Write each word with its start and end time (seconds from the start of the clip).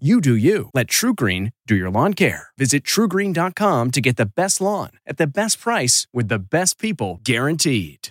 You 0.00 0.20
do 0.20 0.34
you. 0.34 0.70
Let 0.74 0.88
TruGreen 0.88 1.52
do 1.68 1.76
your 1.76 1.88
lawn 1.88 2.14
care. 2.14 2.48
Visit 2.58 2.82
trugreen.com 2.82 3.92
to 3.92 4.00
get 4.00 4.16
the 4.16 4.26
best 4.26 4.60
lawn 4.60 4.90
at 5.06 5.18
the 5.18 5.26
best 5.28 5.60
price 5.60 6.08
with 6.12 6.26
the 6.26 6.40
best 6.40 6.80
people 6.80 7.20
guaranteed. 7.22 8.08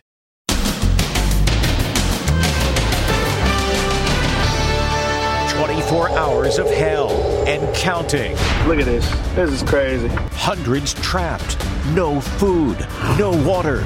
24 5.52 6.10
hours 6.12 6.58
of 6.58 6.70
hell 6.72 7.12
and 7.48 7.76
counting. 7.76 8.32
Look 8.66 8.80
at 8.80 8.86
this. 8.86 9.06
This 9.36 9.52
is 9.52 9.64
crazy. 9.64 10.08
Hundreds 10.08 10.94
trapped. 10.96 11.58
No 11.88 12.22
food, 12.22 12.80
no 13.20 13.32
water, 13.46 13.82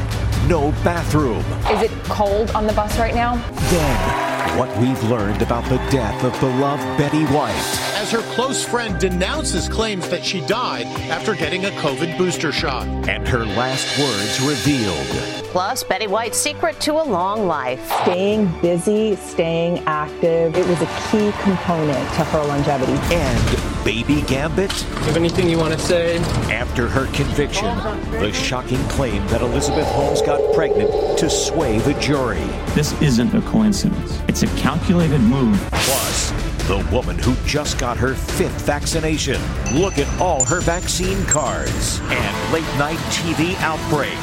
no 0.48 0.72
bathroom. 0.84 1.44
Is 1.72 1.82
it 1.82 1.92
cold 2.04 2.52
on 2.52 2.68
the 2.68 2.74
bus 2.74 3.00
right 3.00 3.16
now? 3.16 3.36
Then, 3.72 4.27
what 4.58 4.76
we've 4.80 5.04
learned 5.04 5.44
about 5.44 5.64
the 5.66 5.78
death 5.92 6.24
of 6.24 6.38
beloved 6.40 6.84
Betty 6.98 7.26
White. 7.26 7.54
As 7.96 8.12
her 8.12 8.24
close 8.34 8.66
friend 8.66 9.00
denounces 9.00 9.70
claims 9.70 10.10
that 10.10 10.26
she 10.26 10.42
died 10.48 10.88
after 11.12 11.36
getting 11.36 11.66
a 11.66 11.70
COVID 11.70 12.18
booster 12.18 12.52
shot. 12.52 12.88
And 13.08 13.28
her 13.28 13.46
last 13.46 14.00
words 14.00 14.42
revealed. 14.42 15.06
Plus, 15.52 15.84
Betty 15.84 16.08
White's 16.08 16.38
secret 16.38 16.80
to 16.82 16.94
a 16.94 17.04
long 17.04 17.46
life. 17.48 17.86
Staying 18.02 18.48
busy, 18.62 19.16
staying 19.16 19.80
active, 19.86 20.58
it 20.58 20.68
was 20.68 20.82
a 20.82 20.88
key 21.12 21.32
component 21.44 22.14
to 22.16 22.24
her 22.24 22.44
longevity. 22.44 22.98
And 23.14 23.77
Baby 23.88 24.22
Gambit? 24.24 24.82
You 24.82 24.98
Have 25.06 25.16
anything 25.16 25.50
you 25.50 25.58
want 25.58 25.72
to 25.72 25.80
say? 25.80 26.18
After 26.52 26.90
her 26.90 27.06
conviction, 27.14 27.74
the 28.20 28.34
shocking 28.34 28.84
claim 28.90 29.26
that 29.28 29.40
Elizabeth 29.40 29.88
Holmes 29.88 30.22
got 30.22 30.42
pregnant 30.54 31.18
to 31.20 31.30
sway 31.30 31.80
the 31.80 31.94
jury. 31.94 32.44
This 32.76 33.02
isn't 33.02 33.34
a 33.34 33.40
coincidence. 33.44 34.20
It's 34.28 34.44
a 34.44 34.48
calculated 34.58 35.22
move. 35.22 35.58
Plus, 35.72 36.32
the 36.68 36.86
woman 36.92 37.18
who 37.18 37.34
just 37.46 37.80
got 37.80 37.96
her 37.96 38.14
fifth 38.14 38.66
vaccination. 38.66 39.42
Look 39.74 40.00
at 40.00 40.20
all 40.20 40.44
her 40.44 40.60
vaccine 40.60 41.24
cards. 41.24 42.02
And 42.10 42.54
late 42.54 42.68
night 42.78 43.00
TV 43.10 43.56
outbreak. 43.62 44.18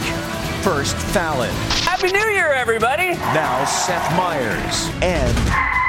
First 0.62 0.94
Fallon. 0.94 1.54
Happy 1.80 2.12
New 2.12 2.28
Year, 2.34 2.52
everybody! 2.52 3.12
Now 3.12 3.64
Seth 3.64 4.14
Meyers. 4.14 4.90
And 5.00 5.83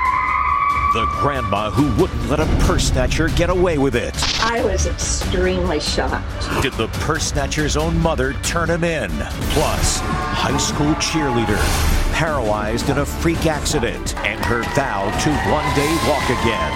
the 0.96 1.06
grandma 1.20 1.70
who 1.70 1.94
wouldn't 2.02 2.30
let 2.30 2.40
a 2.40 2.46
purse 2.66 2.86
snatcher 2.86 3.28
get 3.28 3.50
away 3.50 3.78
with 3.78 3.98
it. 3.98 4.16
I 4.42 4.64
was 4.64 4.88
extremely 4.88 5.82
shocked. 5.82 6.64
Did 6.64 6.72
the 6.76 6.88
purse 7.02 7.26
snatcher's 7.26 7.76
own 7.76 8.00
mother 8.00 8.32
turn 8.44 8.70
him 8.70 8.86
in? 8.86 9.10
Plus, 9.52 10.00
high 10.00 10.56
school 10.58 10.94
cheerleader, 10.96 11.60
paralyzed 12.14 12.90
in 12.90 13.00
a 13.00 13.06
freak 13.06 13.46
accident, 13.46 14.16
and 14.20 14.40
her 14.46 14.64
vow 14.74 15.04
to 15.20 15.30
one 15.52 15.76
day 15.76 15.92
walk 16.08 16.24
again. 16.30 16.72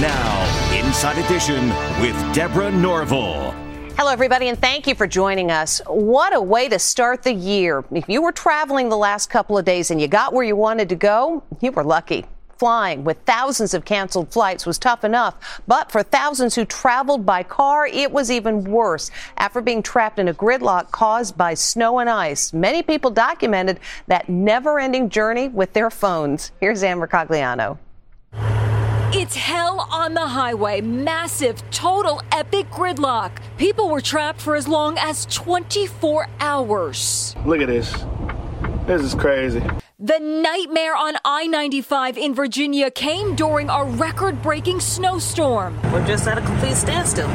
Now, 0.00 0.86
Inside 0.86 1.18
Edition 1.22 1.68
with 2.00 2.16
Deborah 2.34 2.72
Norville. 2.72 3.59
Hello, 4.00 4.12
everybody, 4.12 4.48
and 4.48 4.58
thank 4.58 4.86
you 4.86 4.94
for 4.94 5.06
joining 5.06 5.50
us. 5.50 5.82
What 5.86 6.34
a 6.34 6.40
way 6.40 6.70
to 6.70 6.78
start 6.78 7.22
the 7.22 7.34
year. 7.34 7.84
If 7.92 8.08
you 8.08 8.22
were 8.22 8.32
traveling 8.32 8.88
the 8.88 8.96
last 8.96 9.28
couple 9.28 9.58
of 9.58 9.66
days 9.66 9.90
and 9.90 10.00
you 10.00 10.08
got 10.08 10.32
where 10.32 10.42
you 10.42 10.56
wanted 10.56 10.88
to 10.88 10.94
go, 10.94 11.42
you 11.60 11.70
were 11.70 11.84
lucky. 11.84 12.24
Flying 12.56 13.04
with 13.04 13.18
thousands 13.26 13.74
of 13.74 13.84
canceled 13.84 14.32
flights 14.32 14.64
was 14.64 14.78
tough 14.78 15.04
enough, 15.04 15.60
but 15.66 15.92
for 15.92 16.02
thousands 16.02 16.54
who 16.54 16.64
traveled 16.64 17.26
by 17.26 17.42
car, 17.42 17.86
it 17.86 18.10
was 18.10 18.30
even 18.30 18.64
worse. 18.64 19.10
After 19.36 19.60
being 19.60 19.82
trapped 19.82 20.18
in 20.18 20.28
a 20.28 20.34
gridlock 20.34 20.90
caused 20.92 21.36
by 21.36 21.52
snow 21.52 21.98
and 21.98 22.08
ice, 22.08 22.54
many 22.54 22.82
people 22.82 23.10
documented 23.10 23.80
that 24.06 24.30
never 24.30 24.80
ending 24.80 25.10
journey 25.10 25.48
with 25.48 25.74
their 25.74 25.90
phones. 25.90 26.52
Here's 26.58 26.82
Ann 26.82 27.00
Mercogliano. 27.00 27.76
It's 29.12 29.34
hell 29.34 29.88
on 29.90 30.14
the 30.14 30.24
highway. 30.24 30.80
Massive, 30.80 31.68
total, 31.72 32.22
epic 32.30 32.70
gridlock. 32.70 33.32
People 33.58 33.90
were 33.90 34.00
trapped 34.00 34.40
for 34.40 34.54
as 34.54 34.68
long 34.68 34.96
as 34.98 35.26
24 35.26 36.28
hours. 36.38 37.34
Look 37.44 37.60
at 37.60 37.66
this. 37.66 37.92
This 38.86 39.02
is 39.02 39.16
crazy. 39.16 39.64
The 39.98 40.20
nightmare 40.20 40.94
on 40.94 41.16
I 41.24 41.48
95 41.48 42.18
in 42.18 42.36
Virginia 42.36 42.88
came 42.88 43.34
during 43.34 43.68
a 43.68 43.82
record 43.84 44.40
breaking 44.42 44.78
snowstorm. 44.78 45.76
We're 45.92 46.06
just 46.06 46.28
at 46.28 46.38
a 46.38 46.42
complete 46.42 46.76
standstill. 46.76 47.28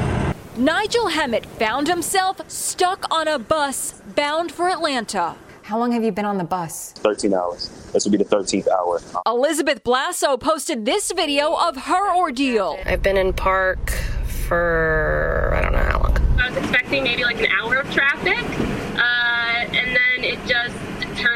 Nigel 0.56 1.10
Hemmett 1.10 1.46
found 1.46 1.90
himself 1.90 2.40
stuck 2.50 3.06
on 3.14 3.28
a 3.28 3.38
bus 3.38 4.02
bound 4.16 4.54
for 4.54 4.70
Atlanta. 4.70 5.36
How 5.66 5.80
long 5.80 5.94
have 5.94 6.04
you 6.04 6.12
been 6.12 6.26
on 6.26 6.38
the 6.38 6.44
bus? 6.44 6.92
13 6.98 7.34
hours. 7.34 7.70
This 7.92 8.06
will 8.06 8.12
be 8.12 8.20
the 8.20 8.24
13th 8.24 8.68
hour. 8.68 9.02
Elizabeth 9.26 9.84
Blasso 9.84 10.40
posted 10.40 10.86
this 10.86 11.12
video 11.12 11.56
of 11.56 11.76
her 11.76 12.16
ordeal. 12.16 12.78
I've 12.86 13.02
been 13.02 13.18
in 13.18 13.34
park 13.34 13.90
for 14.48 15.52
I 15.56 15.64
don't 15.64 15.72
know 15.72 15.80
how 15.80 16.04
long. 16.04 16.40
I 16.40 16.50
was 16.50 16.58
expecting 16.60 17.04
maybe 17.04 17.24
like 17.24 17.40
an 17.40 17.48
hour 17.48 17.78
of 17.78 17.92
traffic, 17.92 18.46
uh, 18.96 19.76
and 19.76 19.96
then 19.96 20.24
it 20.24 20.38
just 20.46 20.75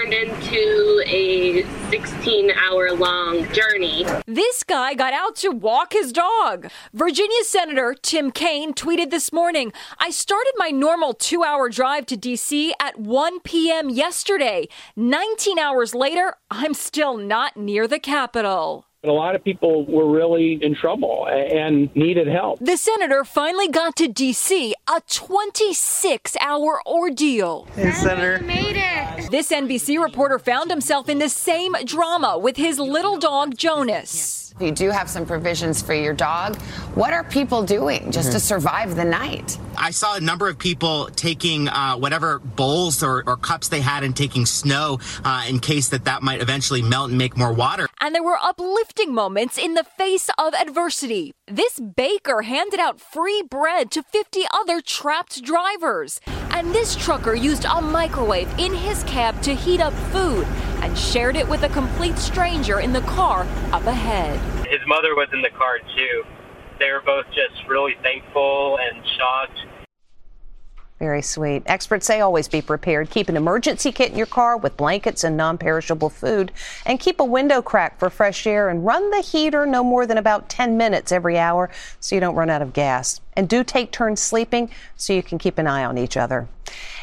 turned 0.09 0.13
into 0.13 1.03
a 1.07 1.63
16 1.89 2.51
hour 2.51 2.93
long 2.93 3.51
journey. 3.51 4.05
This 4.25 4.63
guy 4.63 4.93
got 4.93 5.13
out 5.13 5.35
to 5.37 5.49
walk 5.49 5.93
his 5.93 6.11
dog. 6.11 6.69
Virginia 6.93 7.43
Senator 7.43 7.95
Tim 8.01 8.31
Kaine 8.31 8.73
tweeted 8.73 9.09
this 9.09 9.31
morning 9.31 9.71
I 9.97 10.09
started 10.09 10.53
my 10.57 10.69
normal 10.69 11.13
two 11.13 11.43
hour 11.43 11.69
drive 11.69 12.05
to 12.07 12.17
D.C. 12.17 12.73
at 12.79 12.99
1 12.99 13.41
p.m. 13.41 13.89
yesterday. 13.89 14.67
19 14.95 15.59
hours 15.59 15.93
later, 15.93 16.35
I'm 16.49 16.73
still 16.73 17.17
not 17.17 17.57
near 17.57 17.87
the 17.87 17.99
Capitol. 17.99 18.88
But 19.01 19.11
a 19.11 19.13
lot 19.13 19.33
of 19.33 19.45
people 19.45 19.85
were 19.85 20.11
really 20.11 20.59
in 20.61 20.75
trouble 20.75 21.25
and 21.29 21.95
needed 21.95 22.27
help. 22.27 22.59
The 22.59 22.75
senator 22.75 23.23
finally 23.23 23.69
got 23.69 23.95
to 23.95 24.09
D.C., 24.09 24.75
a 24.93 25.01
26 25.09 26.35
hour 26.41 26.81
ordeal. 26.85 27.65
Hey, 27.75 27.91
Senator. 27.93 28.43
Made 28.43 28.75
it. 28.75 29.31
This 29.31 29.51
NBC 29.51 30.03
reporter 30.03 30.37
found 30.37 30.69
himself 30.69 31.07
in 31.07 31.19
the 31.19 31.29
same 31.29 31.75
drama 31.85 32.37
with 32.37 32.57
his 32.57 32.77
little 32.77 33.17
dog, 33.17 33.55
Jonas. 33.55 34.48
You 34.59 34.71
do 34.71 34.89
have 34.89 35.09
some 35.09 35.25
provisions 35.25 35.81
for 35.81 35.93
your 35.93 36.13
dog. 36.13 36.57
What 36.93 37.13
are 37.13 37.23
people 37.23 37.63
doing 37.63 38.11
just 38.11 38.33
to 38.33 38.39
survive 38.39 38.95
the 38.95 39.05
night? 39.05 39.57
I 39.77 39.91
saw 39.91 40.15
a 40.15 40.19
number 40.19 40.49
of 40.49 40.59
people 40.59 41.07
taking 41.15 41.69
uh, 41.69 41.95
whatever 41.95 42.39
bowls 42.39 43.01
or, 43.01 43.23
or, 43.25 43.37
cups 43.37 43.69
they 43.69 43.79
had 43.79 44.03
and 44.03 44.15
taking 44.15 44.45
snow 44.45 44.99
uh, 45.23 45.45
in 45.47 45.59
case 45.59 45.89
that 45.89 46.03
that 46.05 46.21
might 46.21 46.41
eventually 46.41 46.81
melt 46.81 47.09
and 47.09 47.17
make 47.17 47.37
more 47.37 47.53
water. 47.53 47.87
And 48.01 48.13
there 48.13 48.23
were 48.23 48.37
uplifting 48.37 49.13
moments 49.13 49.57
in 49.57 49.75
the 49.75 49.85
face 49.85 50.29
of 50.37 50.53
adversity. 50.53 51.31
This 51.47 51.79
baker 51.79 52.41
handed 52.41 52.81
out 52.81 52.99
free 52.99 53.41
bread 53.49 53.91
to 53.91 54.03
50 54.03 54.41
other 54.51 54.81
trapped 54.81 55.41
drivers. 55.41 56.19
And 56.59 56.75
this 56.75 56.93
trucker 56.93 57.33
used 57.33 57.63
a 57.63 57.81
microwave 57.81 58.53
in 58.59 58.73
his 58.73 59.01
cab 59.03 59.41
to 59.43 59.55
heat 59.55 59.79
up 59.79 59.93
food 60.11 60.45
and 60.81 60.97
shared 60.97 61.37
it 61.37 61.47
with 61.47 61.63
a 61.63 61.69
complete 61.69 62.17
stranger 62.17 62.81
in 62.81 62.91
the 62.91 62.99
car 63.03 63.47
up 63.71 63.85
ahead. 63.85 64.37
His 64.67 64.81
mother 64.85 65.15
was 65.15 65.29
in 65.31 65.41
the 65.41 65.51
car 65.51 65.79
too. 65.95 66.25
They 66.77 66.91
were 66.91 67.01
both 67.05 67.27
just 67.27 67.65
really 67.69 67.95
thankful 68.03 68.77
and 68.77 69.01
shocked. 69.17 69.57
Very 70.99 71.21
sweet. 71.21 71.63
Experts 71.65 72.05
say 72.05 72.19
always 72.19 72.49
be 72.49 72.61
prepared. 72.61 73.09
Keep 73.09 73.29
an 73.29 73.37
emergency 73.37 73.89
kit 73.89 74.11
in 74.11 74.17
your 74.17 74.27
car 74.27 74.57
with 74.57 74.75
blankets 74.75 75.23
and 75.23 75.37
non 75.37 75.57
perishable 75.57 76.09
food. 76.09 76.51
And 76.85 76.99
keep 76.99 77.21
a 77.21 77.25
window 77.25 77.61
crack 77.61 77.97
for 77.97 78.09
fresh 78.09 78.45
air 78.45 78.67
and 78.67 78.85
run 78.85 79.09
the 79.09 79.21
heater 79.21 79.65
no 79.65 79.81
more 79.81 80.05
than 80.05 80.17
about 80.17 80.49
10 80.49 80.75
minutes 80.75 81.13
every 81.13 81.37
hour 81.37 81.69
so 82.01 82.15
you 82.15 82.19
don't 82.19 82.35
run 82.35 82.49
out 82.49 82.61
of 82.61 82.73
gas. 82.73 83.21
And 83.37 83.47
do 83.47 83.63
take 83.63 83.93
turns 83.93 84.19
sleeping 84.19 84.71
so 84.97 85.13
you 85.13 85.23
can 85.23 85.37
keep 85.37 85.57
an 85.57 85.67
eye 85.67 85.85
on 85.85 85.97
each 85.97 86.17
other. 86.17 86.49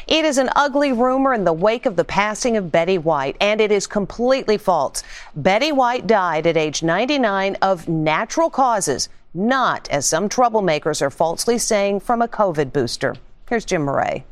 It 0.05 0.25
is 0.25 0.37
an 0.37 0.51
ugly 0.55 0.93
rumor 0.93 1.33
in 1.33 1.43
the 1.43 1.51
wake 1.51 1.87
of 1.87 1.95
the 1.95 2.05
passing 2.05 2.55
of 2.55 2.71
Betty 2.71 2.99
White, 2.99 3.35
and 3.41 3.59
it 3.59 3.71
is 3.71 3.87
completely 3.87 4.59
false. 4.59 5.03
Betty 5.35 5.71
White 5.71 6.05
died 6.05 6.45
at 6.45 6.55
age 6.55 6.83
99 6.83 7.57
of 7.63 7.87
natural 7.87 8.51
causes, 8.51 9.09
not, 9.33 9.89
as 9.89 10.05
some 10.05 10.29
troublemakers 10.29 11.01
are 11.01 11.09
falsely 11.09 11.57
saying, 11.57 12.01
from 12.01 12.21
a 12.21 12.27
COVID 12.27 12.71
booster. 12.71 13.15
Here's 13.47 13.63
Jim 13.63 13.83
Murray. 13.83 14.25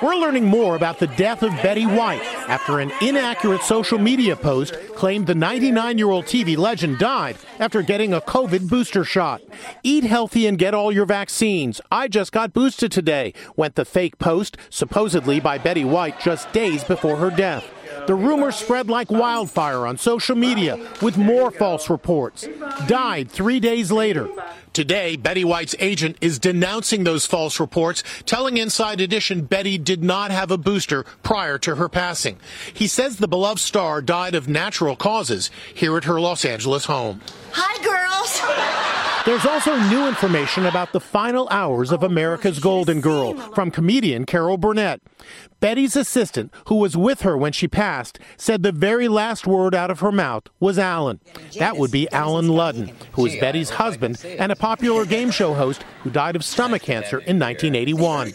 We're 0.00 0.16
learning 0.16 0.46
more 0.46 0.74
about 0.74 0.98
the 0.98 1.06
death 1.08 1.42
of 1.42 1.50
Betty 1.62 1.84
White 1.84 2.22
after 2.48 2.80
an 2.80 2.92
inaccurate 3.00 3.62
social 3.62 3.98
media 3.98 4.34
post 4.34 4.74
claimed 4.96 5.26
the 5.26 5.34
99 5.34 5.98
year 5.98 6.10
old 6.10 6.24
TV 6.24 6.56
legend 6.56 6.98
died 6.98 7.36
after 7.60 7.82
getting 7.82 8.12
a 8.12 8.20
COVID 8.20 8.68
booster 8.68 9.04
shot. 9.04 9.42
Eat 9.82 10.02
healthy 10.04 10.46
and 10.46 10.58
get 10.58 10.74
all 10.74 10.90
your 10.90 11.06
vaccines. 11.06 11.80
I 11.90 12.08
just 12.08 12.32
got 12.32 12.52
boosted 12.52 12.90
today, 12.90 13.32
went 13.56 13.76
the 13.76 13.84
fake 13.84 14.18
post, 14.18 14.56
supposedly 14.70 15.38
by 15.38 15.58
Betty 15.58 15.84
White 15.84 16.18
just 16.20 16.52
days 16.52 16.82
before 16.82 17.16
her 17.16 17.30
death. 17.30 17.64
The 18.06 18.14
rumor 18.14 18.52
spread 18.52 18.88
like 18.88 19.10
wildfire 19.10 19.86
on 19.86 19.98
social 19.98 20.36
media 20.36 20.78
with 21.00 21.16
more 21.16 21.50
false 21.50 21.88
reports. 21.88 22.48
Died 22.86 23.30
three 23.30 23.60
days 23.60 23.92
later. 23.92 24.28
Today, 24.72 25.16
Betty 25.16 25.44
White's 25.44 25.74
agent 25.78 26.16
is 26.22 26.38
denouncing 26.38 27.04
those 27.04 27.26
false 27.26 27.60
reports, 27.60 28.02
telling 28.24 28.56
Inside 28.56 29.02
Edition 29.02 29.42
Betty 29.42 29.76
did 29.76 30.02
not 30.02 30.30
have 30.30 30.50
a 30.50 30.56
booster 30.56 31.04
prior 31.22 31.58
to 31.58 31.76
her 31.76 31.90
passing. 31.90 32.38
He 32.72 32.86
says 32.86 33.18
the 33.18 33.28
beloved 33.28 33.60
star 33.60 34.00
died 34.00 34.34
of 34.34 34.48
natural 34.48 34.96
causes 34.96 35.50
here 35.74 35.96
at 35.98 36.04
her 36.04 36.20
Los 36.20 36.44
Angeles 36.46 36.86
home. 36.86 37.20
Hi, 37.52 37.84
girls. 37.84 39.01
There's 39.24 39.46
also 39.46 39.76
new 39.88 40.08
information 40.08 40.66
about 40.66 40.92
the 40.92 40.98
final 40.98 41.46
hours 41.50 41.92
of 41.92 42.02
America's 42.02 42.58
Golden 42.58 43.00
Girl 43.00 43.34
from 43.54 43.70
comedian 43.70 44.26
Carol 44.26 44.58
Burnett. 44.58 45.00
Betty's 45.60 45.94
assistant, 45.94 46.52
who 46.66 46.74
was 46.74 46.96
with 46.96 47.20
her 47.20 47.38
when 47.38 47.52
she 47.52 47.68
passed, 47.68 48.18
said 48.36 48.62
the 48.64 48.72
very 48.72 49.06
last 49.06 49.46
word 49.46 49.76
out 49.76 49.92
of 49.92 50.00
her 50.00 50.10
mouth 50.10 50.44
was 50.58 50.76
Allen. 50.76 51.20
That 51.58 51.76
would 51.76 51.92
be 51.92 52.10
Allen 52.10 52.48
Ludden, 52.48 52.92
who 53.12 53.22
was 53.22 53.36
Betty's 53.36 53.70
husband 53.70 54.24
and 54.24 54.50
a 54.50 54.56
popular 54.56 55.04
game 55.04 55.30
show 55.30 55.54
host 55.54 55.84
who 56.02 56.10
died 56.10 56.34
of 56.34 56.44
stomach 56.44 56.82
cancer 56.82 57.18
in 57.18 57.38
1981. 57.38 58.32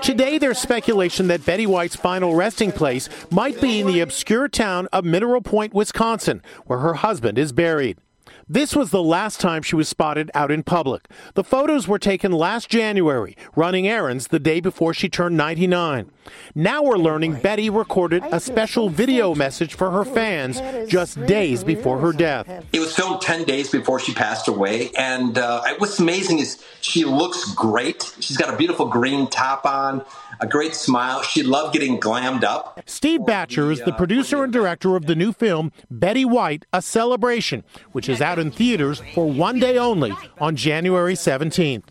Today, 0.00 0.38
there's 0.38 0.58
speculation 0.58 1.26
that 1.26 1.44
Betty 1.44 1.66
White's 1.66 1.96
final 1.96 2.34
resting 2.34 2.72
place 2.72 3.10
might 3.30 3.60
be 3.60 3.80
in 3.80 3.86
the 3.86 4.00
obscure 4.00 4.48
town 4.48 4.88
of 4.94 5.04
Mineral 5.04 5.42
Point, 5.42 5.74
Wisconsin, 5.74 6.40
where 6.64 6.78
her 6.78 6.94
husband 6.94 7.38
is 7.38 7.52
buried. 7.52 7.98
This 8.48 8.74
was 8.74 8.90
the 8.90 9.02
last 9.02 9.40
time 9.40 9.62
she 9.62 9.76
was 9.76 9.88
spotted 9.88 10.30
out 10.34 10.50
in 10.50 10.62
public. 10.62 11.08
The 11.34 11.44
photos 11.44 11.86
were 11.86 11.98
taken 11.98 12.32
last 12.32 12.68
January, 12.68 13.36
running 13.54 13.86
errands 13.86 14.28
the 14.28 14.40
day 14.40 14.60
before 14.60 14.92
she 14.92 15.08
turned 15.08 15.36
99. 15.36 16.10
Now 16.54 16.82
we're 16.82 16.98
learning 16.98 17.40
Betty 17.40 17.70
recorded 17.70 18.22
a 18.30 18.40
special 18.40 18.88
video 18.88 19.34
message 19.34 19.74
for 19.74 19.90
her 19.90 20.04
fans 20.04 20.60
just 20.90 21.24
days 21.26 21.64
before 21.64 21.98
her 21.98 22.12
death. 22.12 22.48
It 22.72 22.80
was 22.80 22.94
filmed 22.94 23.20
10 23.20 23.44
days 23.44 23.70
before 23.70 23.98
she 23.98 24.12
passed 24.12 24.48
away, 24.48 24.90
and 24.98 25.38
uh, 25.38 25.62
what's 25.78 25.98
amazing 25.98 26.38
is 26.38 26.62
she 26.80 27.04
looks 27.04 27.54
great. 27.54 28.14
She's 28.20 28.36
got 28.36 28.52
a 28.52 28.56
beautiful 28.56 28.86
green 28.86 29.28
top 29.28 29.66
on, 29.66 30.04
a 30.40 30.46
great 30.46 30.74
smile. 30.74 31.22
She 31.22 31.42
loved 31.42 31.72
getting 31.72 31.98
glammed 32.00 32.44
up. 32.44 32.80
Steve 32.86 33.20
Boettcher 33.20 33.70
is 33.70 33.80
the 33.80 33.92
producer 33.92 34.44
and 34.44 34.52
director 34.52 34.96
of 34.96 35.06
the 35.06 35.14
new 35.14 35.32
film 35.32 35.72
Betty 35.90 36.24
White, 36.24 36.64
A 36.72 36.82
Celebration, 36.82 37.64
which 37.92 38.08
is 38.08 38.20
out 38.20 38.31
in 38.38 38.50
theaters 38.50 39.02
for 39.14 39.30
one 39.30 39.58
day 39.58 39.78
only 39.78 40.12
on 40.40 40.56
January 40.56 41.14
17th. 41.14 41.84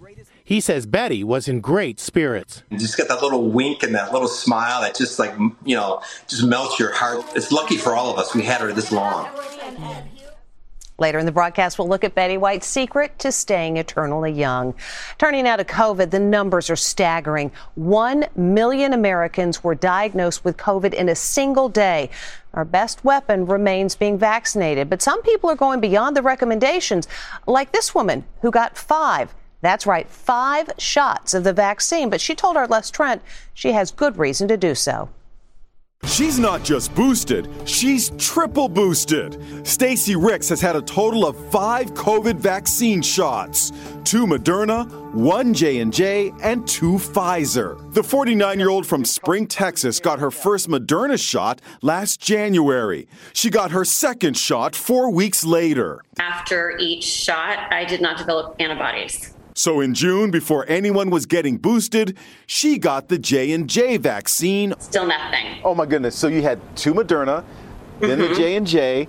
He 0.43 0.59
says 0.59 0.85
Betty 0.85 1.23
was 1.23 1.47
in 1.47 1.61
great 1.61 1.99
spirits. 1.99 2.63
You 2.69 2.77
just 2.77 2.97
got 2.97 3.07
that 3.07 3.21
little 3.21 3.49
wink 3.49 3.83
and 3.83 3.95
that 3.95 4.11
little 4.11 4.27
smile 4.27 4.81
that 4.81 4.95
just 4.95 5.17
like, 5.17 5.33
you 5.63 5.75
know, 5.75 6.01
just 6.27 6.43
melts 6.43 6.77
your 6.77 6.91
heart. 6.91 7.23
It's 7.35 7.51
lucky 7.51 7.77
for 7.77 7.95
all 7.95 8.11
of 8.11 8.19
us 8.19 8.35
we 8.35 8.41
had 8.41 8.59
her 8.59 8.73
this 8.73 8.91
long. 8.91 9.29
Later 11.01 11.17
in 11.17 11.25
the 11.25 11.31
broadcast, 11.31 11.79
we'll 11.79 11.89
look 11.89 12.03
at 12.03 12.13
Betty 12.13 12.37
White's 12.37 12.67
secret 12.67 13.17
to 13.17 13.31
staying 13.31 13.77
eternally 13.77 14.31
young. 14.31 14.75
Turning 15.17 15.45
now 15.45 15.55
to 15.55 15.63
COVID, 15.63 16.11
the 16.11 16.19
numbers 16.19 16.69
are 16.69 16.75
staggering. 16.75 17.51
One 17.73 18.27
million 18.35 18.93
Americans 18.93 19.63
were 19.63 19.73
diagnosed 19.73 20.45
with 20.45 20.57
COVID 20.57 20.93
in 20.93 21.09
a 21.09 21.15
single 21.15 21.69
day. 21.69 22.11
Our 22.53 22.65
best 22.65 23.03
weapon 23.03 23.47
remains 23.47 23.95
being 23.95 24.19
vaccinated, 24.19 24.91
but 24.91 25.01
some 25.01 25.23
people 25.23 25.49
are 25.49 25.55
going 25.55 25.79
beyond 25.79 26.15
the 26.15 26.21
recommendations, 26.21 27.07
like 27.47 27.71
this 27.71 27.95
woman 27.95 28.23
who 28.43 28.51
got 28.51 28.77
five. 28.77 29.33
That's 29.61 29.87
right, 29.87 30.07
five 30.07 30.69
shots 30.77 31.33
of 31.33 31.43
the 31.43 31.53
vaccine, 31.53 32.11
but 32.11 32.21
she 32.21 32.35
told 32.35 32.57
our 32.57 32.67
Les 32.67 32.91
Trent 32.91 33.23
she 33.55 33.71
has 33.71 33.89
good 33.89 34.19
reason 34.19 34.47
to 34.49 34.55
do 34.55 34.75
so. 34.75 35.09
She's 36.05 36.39
not 36.39 36.63
just 36.63 36.93
boosted, 36.93 37.49
she's 37.65 38.11
triple 38.17 38.67
boosted. 38.67 39.65
Stacy 39.65 40.15
Ricks 40.15 40.49
has 40.49 40.59
had 40.59 40.75
a 40.75 40.81
total 40.81 41.25
of 41.25 41.37
5 41.51 41.93
COVID 41.93 42.35
vaccine 42.35 43.01
shots. 43.01 43.71
2 44.03 44.27
Moderna, 44.27 44.91
1 45.13 45.53
J&J, 45.53 46.33
and 46.43 46.67
2 46.67 46.93
Pfizer. 46.93 47.93
The 47.93 48.01
49-year-old 48.01 48.85
from 48.85 49.05
Spring, 49.05 49.47
Texas 49.47 49.99
got 49.99 50.19
her 50.19 50.31
first 50.31 50.67
Moderna 50.67 51.19
shot 51.19 51.61
last 51.81 52.19
January. 52.19 53.07
She 53.33 53.49
got 53.49 53.71
her 53.71 53.85
second 53.85 54.35
shot 54.37 54.75
4 54.75 55.11
weeks 55.11 55.45
later. 55.45 56.01
After 56.19 56.77
each 56.77 57.03
shot, 57.03 57.71
I 57.71 57.85
did 57.85 58.01
not 58.01 58.17
develop 58.17 58.55
antibodies. 58.59 59.33
So 59.61 59.79
in 59.79 59.93
June, 59.93 60.31
before 60.31 60.65
anyone 60.67 61.11
was 61.11 61.27
getting 61.27 61.57
boosted, 61.57 62.17
she 62.47 62.79
got 62.79 63.09
the 63.09 63.19
J 63.19 63.51
and 63.51 63.69
J 63.69 63.97
vaccine. 63.97 64.73
Still 64.79 65.05
nothing. 65.05 65.59
Oh 65.63 65.75
my 65.75 65.85
goodness! 65.85 66.15
So 66.15 66.29
you 66.29 66.41
had 66.41 66.59
two 66.75 66.95
Moderna, 66.95 67.43
then 67.99 68.17
mm-hmm. 68.17 68.33
the 68.33 68.39
J 68.39 68.55
and 68.55 68.65
J. 68.65 69.07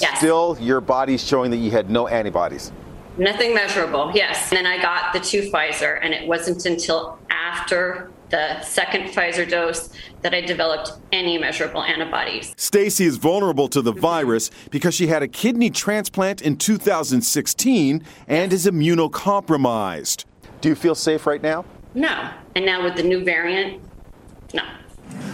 Yes. 0.00 0.18
Still, 0.18 0.58
your 0.60 0.80
body's 0.80 1.24
showing 1.24 1.52
that 1.52 1.58
you 1.58 1.70
had 1.70 1.88
no 1.88 2.08
antibodies. 2.08 2.72
Nothing 3.16 3.54
measurable. 3.54 4.10
Yes. 4.12 4.50
And 4.50 4.58
then 4.58 4.66
I 4.66 4.82
got 4.82 5.12
the 5.12 5.20
two 5.20 5.48
Pfizer, 5.52 6.00
and 6.02 6.12
it 6.12 6.26
wasn't 6.26 6.66
until 6.66 7.16
after 7.30 8.10
the 8.32 8.60
second 8.62 9.10
Pfizer 9.10 9.48
dose 9.48 9.90
that 10.22 10.34
I 10.34 10.40
developed 10.40 10.92
any 11.12 11.36
measurable 11.38 11.82
antibodies. 11.82 12.54
Stacy 12.56 13.04
is 13.04 13.18
vulnerable 13.18 13.68
to 13.68 13.82
the 13.82 13.92
virus 13.92 14.50
because 14.70 14.94
she 14.94 15.06
had 15.06 15.22
a 15.22 15.28
kidney 15.28 15.68
transplant 15.68 16.40
in 16.40 16.56
2016 16.56 18.02
and 18.26 18.52
is 18.52 18.66
immunocompromised. 18.66 20.24
Do 20.62 20.70
you 20.70 20.74
feel 20.74 20.94
safe 20.94 21.26
right 21.26 21.42
now? 21.42 21.66
No. 21.94 22.30
And 22.56 22.64
now 22.64 22.82
with 22.82 22.96
the 22.96 23.02
new 23.02 23.22
variant, 23.22 23.82
no. 24.54 24.64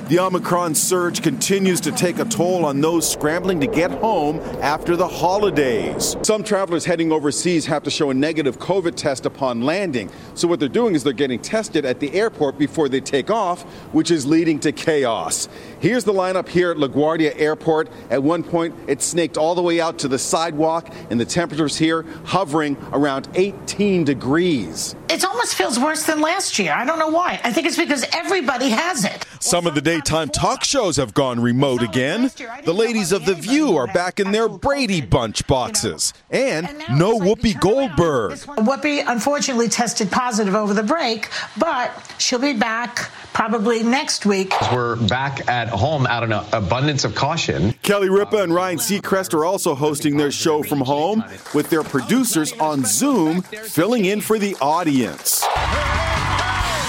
The 0.08 0.18
Omicron 0.20 0.74
surge 0.74 1.20
continues 1.20 1.82
to 1.82 1.92
take 1.92 2.18
a 2.18 2.24
toll 2.24 2.64
on 2.64 2.80
those 2.80 3.06
scrambling 3.06 3.60
to 3.60 3.66
get 3.66 3.90
home 3.90 4.38
after 4.62 4.96
the 4.96 5.06
holidays. 5.06 6.16
Some 6.22 6.42
travelers 6.42 6.86
heading 6.86 7.12
overseas 7.12 7.66
have 7.66 7.82
to 7.82 7.90
show 7.90 8.08
a 8.08 8.14
negative 8.14 8.58
COVID 8.58 8.94
test 8.94 9.26
upon 9.26 9.60
landing. 9.60 10.10
So, 10.32 10.48
what 10.48 10.60
they're 10.60 10.68
doing 10.70 10.94
is 10.94 11.04
they're 11.04 11.12
getting 11.12 11.40
tested 11.40 11.84
at 11.84 12.00
the 12.00 12.10
airport 12.14 12.56
before 12.56 12.88
they 12.88 13.02
take 13.02 13.30
off, 13.30 13.64
which 13.92 14.10
is 14.10 14.24
leading 14.24 14.58
to 14.60 14.72
chaos. 14.72 15.46
Here's 15.78 16.04
the 16.04 16.14
lineup 16.14 16.48
here 16.48 16.70
at 16.70 16.78
LaGuardia 16.78 17.38
Airport. 17.38 17.90
At 18.08 18.22
one 18.22 18.42
point, 18.42 18.74
it 18.86 19.02
snaked 19.02 19.36
all 19.36 19.54
the 19.54 19.60
way 19.60 19.78
out 19.78 19.98
to 19.98 20.08
the 20.08 20.18
sidewalk, 20.18 20.90
and 21.10 21.20
the 21.20 21.26
temperatures 21.26 21.76
here 21.76 22.06
hovering 22.24 22.78
around 22.94 23.28
18 23.34 24.04
degrees. 24.04 24.96
It 25.10 25.22
almost 25.22 25.54
feels 25.54 25.78
worse 25.78 26.04
than 26.04 26.22
last 26.22 26.58
year. 26.58 26.72
I 26.72 26.86
don't 26.86 26.98
know 26.98 27.08
why. 27.08 27.40
I 27.44 27.52
think 27.52 27.66
it's 27.66 27.76
because 27.76 28.06
everybody 28.14 28.70
has 28.70 29.04
it. 29.04 29.26
Some 29.40 29.66
of 29.66 29.74
the 29.74 29.80
daytime 29.98 30.28
talk 30.28 30.62
shows 30.62 30.96
have 30.96 31.12
gone 31.12 31.40
remote 31.40 31.82
again. 31.82 32.30
The 32.64 32.72
ladies 32.72 33.10
of 33.10 33.24
The 33.24 33.34
View 33.34 33.76
are 33.76 33.88
back 33.88 34.20
in 34.20 34.30
their 34.30 34.48
Brady 34.48 35.00
Bunch 35.00 35.44
boxes. 35.48 36.14
And 36.30 36.68
no 36.96 37.18
Whoopi 37.18 37.58
Goldberg. 37.58 38.38
Whoopi 38.38 39.02
unfortunately 39.04 39.68
tested 39.68 40.08
positive 40.08 40.54
over 40.54 40.72
the 40.72 40.84
break, 40.84 41.30
but 41.56 41.90
she'll 42.18 42.38
be 42.38 42.52
back 42.52 43.10
probably 43.32 43.82
next 43.82 44.24
week. 44.24 44.54
We're 44.70 44.94
back 45.08 45.48
at 45.48 45.68
home 45.68 46.06
out 46.06 46.22
of 46.22 46.30
an 46.30 46.44
abundance 46.52 47.04
of 47.04 47.16
caution. 47.16 47.72
Kelly 47.82 48.08
Ripa 48.08 48.36
and 48.36 48.54
Ryan 48.54 48.78
Seacrest 48.78 49.34
are 49.34 49.44
also 49.44 49.74
hosting 49.74 50.16
their 50.16 50.30
show 50.30 50.62
from 50.62 50.80
home 50.80 51.24
with 51.54 51.70
their 51.70 51.82
producers 51.82 52.52
on 52.60 52.84
Zoom 52.84 53.42
filling 53.42 54.04
in 54.04 54.20
for 54.20 54.38
the 54.38 54.54
audience. 54.60 55.44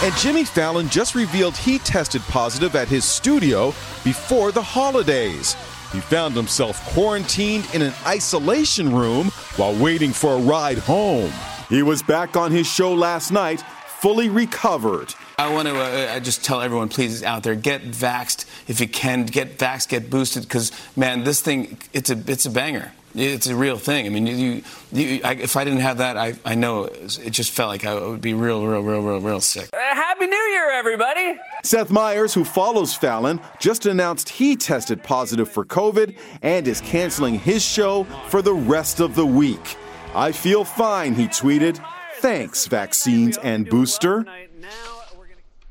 And 0.02 0.16
Jimmy 0.16 0.46
Fallon 0.46 0.88
just 0.88 1.14
revealed 1.14 1.58
he 1.58 1.78
tested 1.78 2.22
positive 2.30 2.74
at 2.78 2.88
his 2.88 3.04
studio 3.04 3.74
before 4.06 4.54
the 4.54 4.62
holidays. 4.62 5.56
He 5.92 6.00
found 6.00 6.36
himself 6.36 6.82
quarantined 6.94 7.68
in 7.74 7.82
an 7.82 7.94
isolation 8.06 8.96
room 8.96 9.28
while 9.58 9.76
waiting 9.76 10.14
for 10.14 10.36
a 10.36 10.40
ride 10.40 10.78
home. 10.78 11.34
He 11.68 11.84
was 11.84 12.02
back 12.02 12.38
on 12.38 12.50
his 12.50 12.66
show 12.66 12.94
last 12.94 13.32
night, 13.32 13.62
fully 14.00 14.30
recovered. 14.30 15.14
I 15.38 15.52
want 15.54 15.68
to 15.68 15.78
uh, 15.78 16.20
just 16.22 16.46
tell 16.46 16.62
everyone, 16.62 16.88
please, 16.88 17.22
out 17.22 17.44
there, 17.44 17.56
get 17.56 17.84
vaxxed 17.84 18.46
if 18.70 18.80
you 18.80 18.88
can. 18.88 19.26
Get 19.26 19.58
vaxxed, 19.58 19.90
get 19.90 20.10
boosted, 20.10 20.44
because, 20.44 20.72
man, 20.96 21.26
this 21.26 21.42
thing, 21.42 21.78
it's 21.92 22.10
a, 22.10 22.24
it's 22.26 22.46
a 22.46 22.50
banger. 22.50 22.94
It's 23.20 23.48
a 23.48 23.56
real 23.56 23.78
thing. 23.78 24.06
I 24.06 24.10
mean, 24.10 24.28
you, 24.28 24.64
you, 24.94 25.22
I, 25.24 25.34
if 25.34 25.58
I 25.58 25.66
didn't 25.66 25.82
have 25.82 25.98
that, 25.98 26.16
I, 26.16 26.36
I 26.46 26.56
know 26.56 26.86
it, 26.86 27.20
it, 27.20 27.30
just 27.32 27.52
felt 27.52 27.70
like 27.70 27.86
I 27.86 28.00
would 28.00 28.22
be 28.22 28.34
real, 28.34 28.66
real, 28.66 28.82
real, 28.82 29.02
real, 29.02 29.20
real 29.20 29.42
sick. 29.42 29.70
Uh, 29.74 29.78
Happy 29.78 30.26
New 30.26 30.36
Year, 30.36 30.72
everybody! 30.72 31.38
Seth 31.64 31.92
Meyers, 31.92 32.34
who 32.34 32.46
follows 32.46 32.94
Fallon, 32.94 33.42
just 33.60 33.86
announced 33.86 34.30
he 34.30 34.56
tested 34.56 35.04
positive 35.04 35.50
for 35.50 35.66
COVID 35.66 36.16
and 36.42 36.68
is 36.68 36.80
canceling 36.82 37.38
his 37.38 37.64
show 37.64 38.06
for 38.30 38.42
the 38.42 38.54
rest 38.54 39.02
of 39.02 39.16
the 39.16 39.26
week. 39.26 39.78
I 40.16 40.32
feel 40.32 40.64
fine, 40.64 41.14
he 41.14 41.28
tweeted. 41.28 41.84
Thanks, 42.20 42.68
vaccines 42.68 43.38
and 43.38 43.70
booster. 43.70 44.26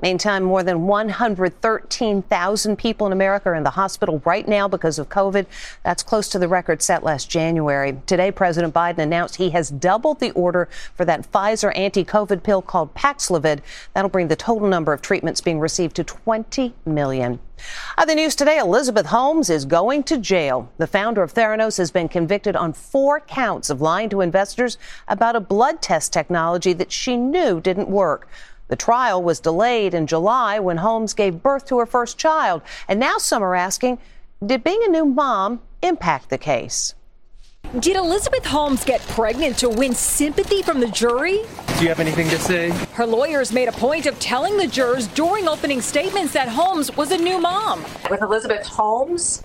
Meantime, 0.00 0.45
more 0.45 0.62
than 0.62 0.87
113,000 0.87 2.76
people 2.76 3.09
in 3.09 3.12
America 3.12 3.49
are 3.49 3.57
in 3.57 3.64
the 3.64 3.71
hospital 3.71 4.23
right 4.25 4.47
now 4.47 4.69
because 4.69 4.97
of 5.00 5.09
COVID. 5.09 5.47
That's 5.83 6.05
close 6.05 6.28
to 6.28 6.38
the 6.38 6.47
record 6.47 6.83
set 6.83 7.02
last 7.02 7.28
January. 7.28 8.00
Today, 8.07 8.31
President 8.31 8.73
Biden 8.73 8.99
announced 8.99 9.37
he 9.37 9.50
has 9.50 9.71
doubled 9.71 10.21
the 10.21 10.31
order 10.33 10.69
for 10.95 11.05
that 11.05 11.31
Pfizer 11.33 11.76
anti 11.76 12.05
COVID 12.05 12.45
pill 12.45 12.62
called 12.62 12.95
Paxlovid. 12.95 13.59
That'll 13.93 14.09
bring 14.09 14.28
the 14.28 14.37
total 14.37 14.69
number 14.69 14.93
of 14.93 15.02
treatments 15.02 15.40
being 15.40 15.59
received 15.59 15.97
to 15.97 16.05
20 16.05 16.75
million. 16.87 17.40
Other 17.97 18.14
news 18.14 18.37
today 18.37 18.59
Elizabeth 18.59 19.07
Holmes 19.07 19.50
is 19.50 19.64
going 19.64 20.05
to 20.05 20.19
jail. 20.19 20.71
The 20.78 20.87
founder 20.87 21.25
of 21.25 21.35
Theranos 21.35 21.76
has 21.78 21.90
been 21.90 22.09
convicted 22.09 22.55
on 22.55 22.73
four 22.73 23.19
counts 23.19 23.69
of 23.69 23.81
lying 23.81 24.11
to 24.11 24.21
investors 24.21 24.78
about 25.09 25.35
a 25.35 25.40
blood 25.40 25.83
test 25.83 26.12
technology 26.12 26.73
that 26.75 26.93
she 26.93 27.17
knew 27.17 27.61
didn't 27.61 27.88
work. 27.88 28.28
The 28.68 28.76
trial 28.76 29.22
was 29.22 29.40
delayed 29.40 29.94
in 29.94 30.06
July 30.06 30.58
when 30.58 30.78
Holmes 30.78 31.14
gave 31.14 31.42
birth 31.42 31.66
to 31.66 31.78
her 31.78 31.87
first 31.87 32.18
child. 32.18 32.62
And 32.87 33.00
now 33.00 33.18
some 33.18 33.42
are 33.42 33.54
asking 33.54 33.98
did 34.44 34.62
being 34.62 34.80
a 34.84 34.88
new 34.88 35.04
mom 35.04 35.60
impact 35.82 36.30
the 36.30 36.38
case? 36.38 36.94
Did 37.80 37.96
Elizabeth 37.96 38.46
Holmes 38.46 38.84
get 38.84 39.00
pregnant 39.08 39.58
to 39.58 39.68
win 39.68 39.92
sympathy 39.92 40.62
from 40.62 40.80
the 40.80 40.87
jury? 40.87 41.42
Do 41.76 41.82
you 41.82 41.88
have 41.88 42.00
anything 42.00 42.28
to 42.30 42.38
say? 42.38 42.70
Her 42.94 43.04
lawyers 43.04 43.52
made 43.52 43.68
a 43.68 43.72
point 43.72 44.06
of 44.06 44.18
telling 44.20 44.56
the 44.56 44.66
jurors 44.66 45.06
during 45.08 45.46
opening 45.48 45.82
statements 45.82 46.32
that 46.32 46.48
Holmes 46.48 46.96
was 46.96 47.10
a 47.10 47.18
new 47.18 47.38
mom. 47.38 47.84
With 48.08 48.22
Elizabeth 48.22 48.66
Holmes, 48.66 49.42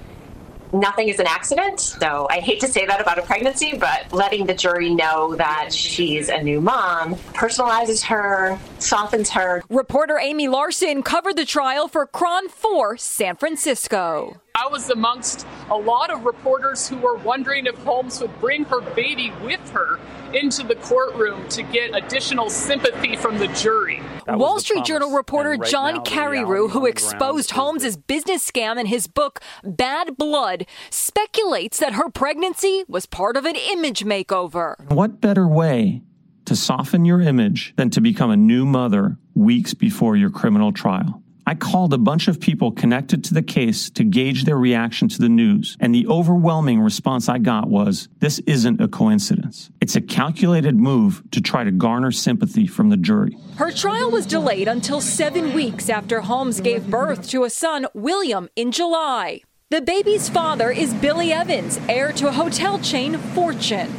nothing 0.73 1.09
is 1.09 1.19
an 1.19 1.27
accident. 1.27 1.79
So 1.79 2.27
I 2.29 2.39
hate 2.39 2.59
to 2.61 2.67
say 2.67 2.85
that 2.85 2.99
about 2.99 3.17
a 3.17 3.21
pregnancy, 3.21 3.77
but 3.77 4.11
letting 4.11 4.45
the 4.45 4.53
jury 4.53 4.93
know 4.93 5.35
that 5.35 5.71
she's 5.71 6.29
a 6.29 6.41
new 6.41 6.59
mom 6.59 7.15
personalizes 7.33 8.03
her, 8.03 8.59
softens 8.79 9.29
her. 9.29 9.63
Reporter 9.69 10.19
Amy 10.19 10.47
Larson 10.47 11.03
covered 11.03 11.37
the 11.37 11.45
trial 11.45 11.87
for 11.87 12.07
KRON 12.07 12.49
4 12.49 12.97
San 12.97 13.35
Francisco. 13.35 14.41
I 14.55 14.67
was 14.67 14.91
amongst 14.91 15.47
a 15.71 15.75
lot 15.75 16.11
of 16.11 16.25
reporters 16.25 16.87
who 16.87 16.97
were 16.97 17.15
wondering 17.15 17.65
if 17.65 17.75
Holmes 17.83 18.21
would 18.21 18.39
bring 18.39 18.65
her 18.65 18.81
baby 18.81 19.33
with 19.43 19.67
her 19.71 19.99
into 20.31 20.61
the 20.61 20.75
courtroom 20.75 21.49
to 21.49 21.63
get 21.63 21.95
additional 21.95 22.51
sympathy 22.51 23.15
from 23.15 23.39
the 23.39 23.47
jury. 23.47 24.03
Wall 24.27 24.59
Street 24.59 24.85
Journal 24.85 25.09
reporter 25.09 25.57
right 25.57 25.71
John 25.71 26.05
Carreyrou, 26.05 26.69
who 26.69 26.85
exposed 26.85 27.49
Holmes' 27.49 27.97
business 27.97 28.47
scam 28.47 28.79
in 28.79 28.85
his 28.85 29.07
book 29.07 29.41
Bad 29.63 30.17
Blood, 30.17 30.67
speculates 30.91 31.79
that 31.79 31.93
her 31.93 32.11
pregnancy 32.11 32.83
was 32.87 33.07
part 33.07 33.35
of 33.35 33.45
an 33.45 33.55
image 33.55 34.05
makeover. 34.05 34.79
What 34.91 35.19
better 35.19 35.47
way 35.47 36.03
to 36.45 36.55
soften 36.55 37.05
your 37.05 37.21
image 37.21 37.73
than 37.75 37.89
to 37.89 38.01
become 38.01 38.29
a 38.29 38.37
new 38.37 38.67
mother 38.67 39.17
weeks 39.33 39.73
before 39.73 40.15
your 40.15 40.29
criminal 40.29 40.71
trial? 40.71 41.22
I 41.53 41.55
called 41.55 41.93
a 41.93 41.99
bunch 41.99 42.27
of 42.27 42.39
people 42.39 42.71
connected 42.71 43.23
to 43.25 43.35
the 43.35 43.43
case 43.43 43.91
to 43.91 44.03
gauge 44.03 44.45
their 44.45 44.57
reaction 44.57 45.07
to 45.09 45.19
the 45.19 45.29
news, 45.29 45.77
and 45.79 45.93
the 45.93 46.07
overwhelming 46.07 46.79
response 46.79 47.29
I 47.29 47.37
got 47.37 47.69
was 47.69 48.09
this 48.17 48.39
isn't 48.47 48.81
a 48.81 48.87
coincidence. 48.87 49.69
It's 49.79 49.95
a 49.95 50.01
calculated 50.01 50.75
move 50.75 51.21
to 51.29 51.41
try 51.41 51.63
to 51.63 51.69
garner 51.69 52.11
sympathy 52.11 52.65
from 52.65 52.89
the 52.89 52.97
jury. 52.97 53.37
Her 53.57 53.69
trial 53.71 54.09
was 54.09 54.25
delayed 54.25 54.67
until 54.67 54.99
seven 54.99 55.53
weeks 55.53 55.91
after 55.91 56.21
Holmes 56.21 56.59
gave 56.59 56.89
birth 56.89 57.29
to 57.29 57.43
a 57.43 57.51
son, 57.51 57.85
William, 57.93 58.49
in 58.55 58.71
July. 58.71 59.41
The 59.73 59.81
baby's 59.81 60.29
father 60.29 60.69
is 60.69 60.93
Billy 60.93 61.33
Evans, 61.33 61.79
heir 61.89 62.11
to 62.11 62.27
a 62.27 62.31
hotel 62.31 62.77
chain 62.77 63.17
Fortune. 63.17 63.91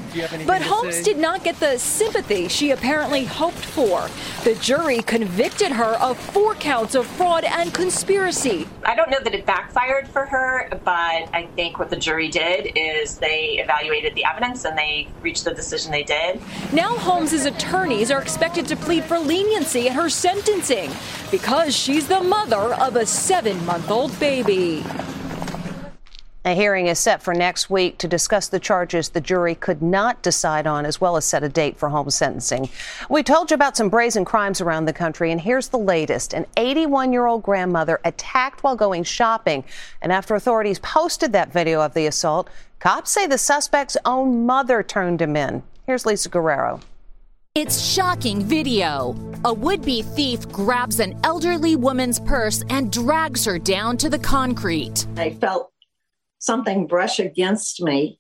But 0.46 0.62
Holmes 0.62 1.02
did 1.02 1.18
not 1.18 1.42
get 1.42 1.58
the 1.58 1.78
sympathy 1.78 2.46
she 2.46 2.70
apparently 2.70 3.24
hoped 3.24 3.56
for. 3.56 4.08
The 4.44 4.54
jury 4.60 5.00
convicted 5.00 5.72
her 5.72 5.96
of 5.96 6.16
four 6.16 6.54
counts 6.54 6.94
of 6.94 7.08
fraud 7.08 7.42
and 7.42 7.74
conspiracy. 7.74 8.68
I 8.84 8.94
don't 8.94 9.10
know 9.10 9.18
that 9.24 9.34
it 9.34 9.46
backfired 9.46 10.06
for 10.06 10.26
her, 10.26 10.68
but 10.84 11.28
I 11.34 11.48
think 11.56 11.80
what 11.80 11.90
the 11.90 11.96
jury 11.96 12.28
did 12.28 12.70
is 12.76 13.18
they 13.18 13.58
evaluated 13.58 14.14
the 14.14 14.24
evidence 14.26 14.64
and 14.64 14.78
they 14.78 15.08
reached 15.22 15.42
the 15.44 15.54
decision 15.54 15.90
they 15.90 16.04
did. 16.04 16.40
Now 16.72 16.94
Holmes's 16.98 17.46
attorneys 17.46 18.12
are 18.12 18.22
expected 18.22 18.68
to 18.68 18.76
plead 18.76 19.02
for 19.02 19.18
leniency 19.18 19.88
at 19.88 19.96
her 19.96 20.08
sentencing 20.08 20.92
because 21.32 21.74
she's 21.74 22.06
the 22.06 22.20
mother 22.20 22.74
of 22.74 22.94
a 22.94 23.02
7-month-old 23.02 24.16
baby. 24.20 24.84
A 26.46 26.54
hearing 26.54 26.88
is 26.88 26.98
set 26.98 27.22
for 27.22 27.32
next 27.32 27.70
week 27.70 27.96
to 27.96 28.06
discuss 28.06 28.48
the 28.48 28.60
charges 28.60 29.08
the 29.08 29.20
jury 29.22 29.54
could 29.54 29.80
not 29.80 30.20
decide 30.20 30.66
on, 30.66 30.84
as 30.84 31.00
well 31.00 31.16
as 31.16 31.24
set 31.24 31.42
a 31.42 31.48
date 31.48 31.78
for 31.78 31.88
home 31.88 32.10
sentencing. 32.10 32.68
We 33.08 33.22
told 33.22 33.50
you 33.50 33.54
about 33.54 33.78
some 33.78 33.88
brazen 33.88 34.26
crimes 34.26 34.60
around 34.60 34.84
the 34.84 34.92
country, 34.92 35.32
and 35.32 35.40
here's 35.40 35.68
the 35.68 35.78
latest. 35.78 36.34
An 36.34 36.44
81 36.58 37.14
year 37.14 37.24
old 37.24 37.42
grandmother 37.42 37.98
attacked 38.04 38.62
while 38.62 38.76
going 38.76 39.04
shopping. 39.04 39.64
And 40.02 40.12
after 40.12 40.34
authorities 40.34 40.78
posted 40.80 41.32
that 41.32 41.50
video 41.50 41.80
of 41.80 41.94
the 41.94 42.08
assault, 42.08 42.50
cops 42.78 43.10
say 43.10 43.26
the 43.26 43.38
suspect's 43.38 43.96
own 44.04 44.44
mother 44.44 44.82
turned 44.82 45.22
him 45.22 45.36
in. 45.36 45.62
Here's 45.86 46.04
Lisa 46.04 46.28
Guerrero. 46.28 46.80
It's 47.54 47.80
shocking 47.80 48.42
video. 48.42 49.16
A 49.46 49.54
would 49.54 49.82
be 49.82 50.02
thief 50.02 50.46
grabs 50.48 51.00
an 51.00 51.18
elderly 51.24 51.76
woman's 51.76 52.20
purse 52.20 52.62
and 52.68 52.92
drags 52.92 53.46
her 53.46 53.58
down 53.58 53.96
to 53.98 54.10
the 54.10 54.18
concrete. 54.18 55.06
I 55.16 55.30
felt 55.30 55.70
something 56.44 56.86
brush 56.86 57.18
against 57.18 57.82
me 57.82 58.18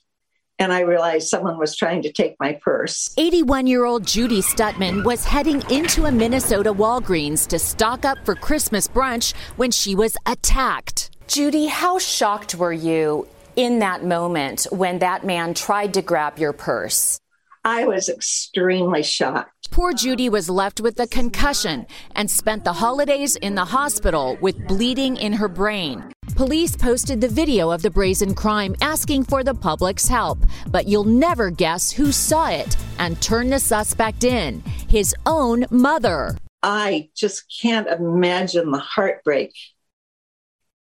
and 0.58 0.72
I 0.72 0.80
realized 0.80 1.28
someone 1.28 1.58
was 1.58 1.76
trying 1.76 2.02
to 2.02 2.12
take 2.12 2.36
my 2.38 2.58
purse. 2.62 3.12
81 3.16 3.66
year 3.66 3.84
old 3.84 4.06
Judy 4.06 4.40
Stutman 4.40 5.04
was 5.04 5.24
heading 5.24 5.62
into 5.70 6.04
a 6.06 6.12
Minnesota 6.12 6.72
Walgreens 6.72 7.46
to 7.48 7.58
stock 7.58 8.04
up 8.04 8.18
for 8.24 8.34
Christmas 8.34 8.86
brunch 8.88 9.34
when 9.56 9.70
she 9.70 9.94
was 9.94 10.16
attacked. 10.26 11.10
Judy, 11.26 11.66
how 11.66 11.98
shocked 11.98 12.54
were 12.54 12.72
you 12.72 13.26
in 13.56 13.80
that 13.80 14.04
moment 14.04 14.66
when 14.70 14.98
that 14.98 15.24
man 15.24 15.54
tried 15.54 15.94
to 15.94 16.02
grab 16.02 16.38
your 16.38 16.52
purse? 16.52 17.18
I 17.64 17.86
was 17.86 18.08
extremely 18.08 19.02
shocked. 19.02 19.53
Poor 19.70 19.92
Judy 19.92 20.28
was 20.28 20.48
left 20.48 20.80
with 20.80 20.98
a 21.00 21.06
concussion 21.06 21.86
and 22.14 22.30
spent 22.30 22.64
the 22.64 22.72
holidays 22.72 23.36
in 23.36 23.54
the 23.54 23.64
hospital 23.64 24.38
with 24.40 24.66
bleeding 24.68 25.16
in 25.16 25.32
her 25.32 25.48
brain. 25.48 26.12
Police 26.36 26.76
posted 26.76 27.20
the 27.20 27.28
video 27.28 27.70
of 27.70 27.82
the 27.82 27.90
brazen 27.90 28.34
crime 28.34 28.74
asking 28.80 29.24
for 29.24 29.42
the 29.42 29.54
public's 29.54 30.08
help, 30.08 30.38
but 30.68 30.86
you'll 30.86 31.04
never 31.04 31.50
guess 31.50 31.90
who 31.90 32.12
saw 32.12 32.48
it 32.48 32.76
and 32.98 33.20
turned 33.20 33.52
the 33.52 33.58
suspect 33.58 34.24
in 34.24 34.62
his 34.88 35.14
own 35.26 35.66
mother. 35.70 36.36
I 36.62 37.10
just 37.14 37.44
can't 37.60 37.88
imagine 37.88 38.70
the 38.70 38.78
heartbreak 38.78 39.52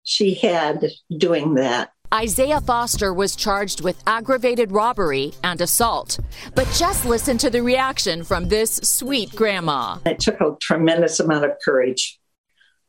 she 0.03 0.35
had 0.35 0.91
doing 1.15 1.55
that. 1.55 1.91
Isaiah 2.13 2.63
Foster 2.63 3.13
was 3.13 3.37
charged 3.37 3.83
with 3.83 4.03
aggravated 4.07 4.73
robbery 4.73 5.35
and 5.45 5.61
assault. 5.61 6.19
But 6.55 6.67
just 6.75 7.05
listen 7.05 7.37
to 7.39 7.51
the 7.51 7.63
reaction 7.63 8.25
from 8.25 8.49
this 8.49 8.77
sweet 8.77 9.35
grandma. 9.35 9.99
It 10.07 10.19
took 10.19 10.41
a 10.41 10.57
tremendous 10.59 11.21
amount 11.21 11.45
of 11.45 11.53
courage 11.63 12.19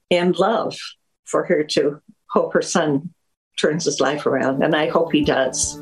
and 0.09 0.37
love 0.39 0.77
for 1.25 1.43
her 1.45 1.65
to 1.65 2.01
hope 2.29 2.53
her 2.53 2.61
son 2.61 3.13
turns 3.57 3.83
his 3.83 3.99
life 3.99 4.25
around, 4.25 4.63
and 4.63 4.73
I 4.73 4.87
hope 4.87 5.11
he 5.11 5.25
does. 5.25 5.77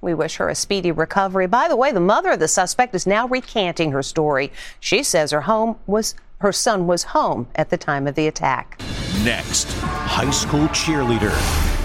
We 0.00 0.14
wish 0.14 0.36
her 0.36 0.48
a 0.48 0.54
speedy 0.54 0.92
recovery. 0.92 1.48
By 1.48 1.66
the 1.66 1.74
way, 1.74 1.90
the 1.90 1.98
mother 1.98 2.30
of 2.30 2.38
the 2.38 2.46
suspect 2.46 2.94
is 2.94 3.08
now 3.08 3.26
recanting 3.26 3.90
her 3.90 4.04
story. 4.04 4.52
She 4.78 5.02
says 5.02 5.32
her 5.32 5.40
home 5.40 5.78
was 5.88 6.14
her 6.38 6.52
son 6.52 6.86
was 6.86 7.02
home 7.02 7.48
at 7.56 7.70
the 7.70 7.76
time 7.76 8.06
of 8.06 8.14
the 8.14 8.28
attack. 8.28 8.80
Next, 9.24 9.72
high 9.80 10.30
school 10.30 10.68
cheerleader 10.68 11.32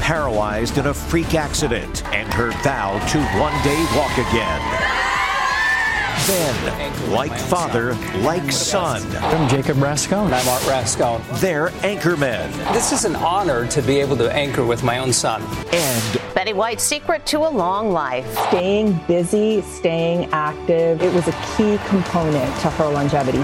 paralyzed 0.01 0.77
in 0.77 0.87
a 0.87 0.93
freak 0.93 1.33
accident 1.33 2.05
and 2.07 2.31
her 2.33 2.51
vow 2.61 2.99
to 3.07 3.21
one 3.39 3.53
day 3.63 3.81
walk 3.95 4.11
again. 4.17 5.01
Then, 6.27 7.11
like 7.11 7.31
father, 7.31 7.93
like 8.19 8.51
son. 8.51 9.01
I'm 9.17 9.47
Jacob 9.47 9.77
Rascon. 9.77 10.31
I'm 10.33 10.47
Art 10.47 10.67
Rascon. 10.67 11.21
They're 11.39 11.69
anchormen. 11.83 12.51
This 12.73 12.91
is 12.91 13.05
an 13.05 13.15
honor 13.15 13.65
to 13.67 13.81
be 13.81 13.99
able 13.99 14.17
to 14.17 14.31
anchor 14.31 14.65
with 14.65 14.83
my 14.83 14.97
own 14.97 15.13
son. 15.13 15.41
And 15.71 16.21
Betty 16.35 16.53
White's 16.53 16.83
secret 16.83 17.25
to 17.27 17.37
a 17.39 17.49
long 17.49 17.91
life. 17.91 18.29
Staying 18.49 18.99
busy, 19.07 19.61
staying 19.61 20.25
active, 20.33 21.01
it 21.01 21.13
was 21.13 21.27
a 21.27 21.55
key 21.55 21.79
component 21.87 22.53
to 22.59 22.69
her 22.71 22.89
longevity. 22.89 23.43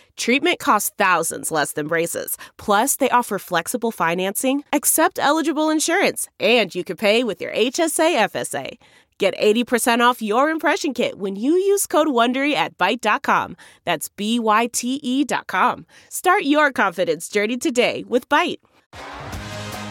Treatment 0.17 0.59
costs 0.59 0.91
thousands 0.97 1.51
less 1.51 1.73
than 1.73 1.87
braces. 1.87 2.37
Plus, 2.57 2.95
they 2.95 3.09
offer 3.09 3.39
flexible 3.39 3.91
financing, 3.91 4.63
accept 4.73 5.19
eligible 5.19 5.69
insurance, 5.69 6.27
and 6.39 6.73
you 6.73 6.83
can 6.83 6.97
pay 6.97 7.23
with 7.23 7.41
your 7.41 7.51
HSA 7.51 8.29
FSA. 8.29 8.77
Get 9.17 9.37
80% 9.37 9.99
off 9.99 10.19
your 10.21 10.49
impression 10.49 10.95
kit 10.95 11.19
when 11.19 11.35
you 11.35 11.51
use 11.51 11.85
code 11.85 12.07
WONDERY 12.07 12.55
at 12.55 12.75
Byte.com. 12.79 13.55
That's 13.85 14.09
B-Y-T-E 14.09 15.25
dot 15.25 15.45
com. 15.45 15.85
Start 16.09 16.43
your 16.43 16.71
confidence 16.71 17.29
journey 17.29 17.57
today 17.57 18.03
with 18.07 18.27
Byte. 18.29 18.57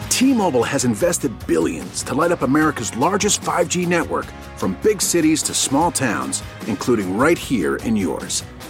T-Mobile 0.09 0.65
has 0.65 0.83
invested 0.83 1.31
billions 1.47 2.03
to 2.03 2.13
light 2.13 2.33
up 2.33 2.41
America's 2.41 2.95
largest 2.97 3.39
5G 3.41 3.87
network 3.87 4.25
from 4.57 4.77
big 4.83 5.01
cities 5.01 5.41
to 5.43 5.53
small 5.53 5.91
towns, 5.93 6.43
including 6.67 7.17
right 7.17 7.37
here 7.37 7.77
in 7.77 7.95
yours. 7.95 8.43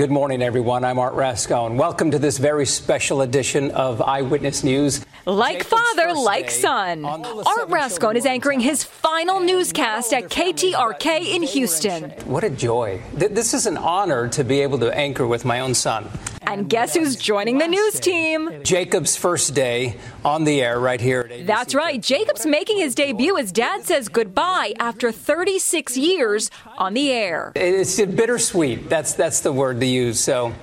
Good 0.00 0.12
morning, 0.12 0.42
everyone. 0.42 0.84
I'm 0.84 1.00
Art 1.00 1.14
Rascon. 1.14 1.76
Welcome 1.76 2.12
to 2.12 2.20
this 2.20 2.38
very 2.38 2.66
special 2.66 3.22
edition 3.22 3.72
of 3.72 4.00
Eyewitness 4.00 4.62
News. 4.62 5.04
Like 5.26 5.64
father, 5.64 6.12
like 6.14 6.52
son. 6.52 7.04
Art 7.04 7.68
Rascon 7.68 8.16
is 8.16 8.24
anchoring 8.24 8.60
his 8.60 8.84
final 8.84 9.40
newscast 9.40 10.12
at 10.12 10.26
KTRK 10.30 11.34
in 11.34 11.42
Houston. 11.42 12.10
What 12.26 12.44
a 12.44 12.50
joy. 12.50 13.02
This 13.12 13.52
is 13.52 13.66
an 13.66 13.76
honor 13.76 14.28
to 14.28 14.44
be 14.44 14.60
able 14.60 14.78
to 14.78 14.96
anchor 14.96 15.26
with 15.26 15.44
my 15.44 15.58
own 15.58 15.74
son. 15.74 16.08
And 16.48 16.66
guess 16.66 16.94
who's 16.94 17.16
joining 17.16 17.58
the 17.58 17.68
news 17.68 18.00
team? 18.00 18.62
Jacob's 18.64 19.16
first 19.16 19.54
day 19.54 19.96
on 20.24 20.44
the 20.44 20.62
air 20.62 20.80
right 20.80 20.98
here 20.98 21.20
at 21.20 21.30
ABC. 21.30 21.46
That's 21.46 21.74
right. 21.74 22.02
Jacob's 22.02 22.46
making 22.46 22.78
his 22.78 22.94
debut 22.94 23.36
as 23.36 23.52
dad 23.52 23.84
says 23.84 24.08
goodbye 24.08 24.72
after 24.78 25.12
36 25.12 25.98
years 25.98 26.50
on 26.78 26.94
the 26.94 27.12
air. 27.12 27.52
It's 27.54 28.00
bittersweet. 28.00 28.88
That's 28.88 29.12
that's 29.12 29.40
the 29.40 29.52
word 29.52 29.78
to 29.80 29.86
use. 29.86 30.20
So, 30.20 30.54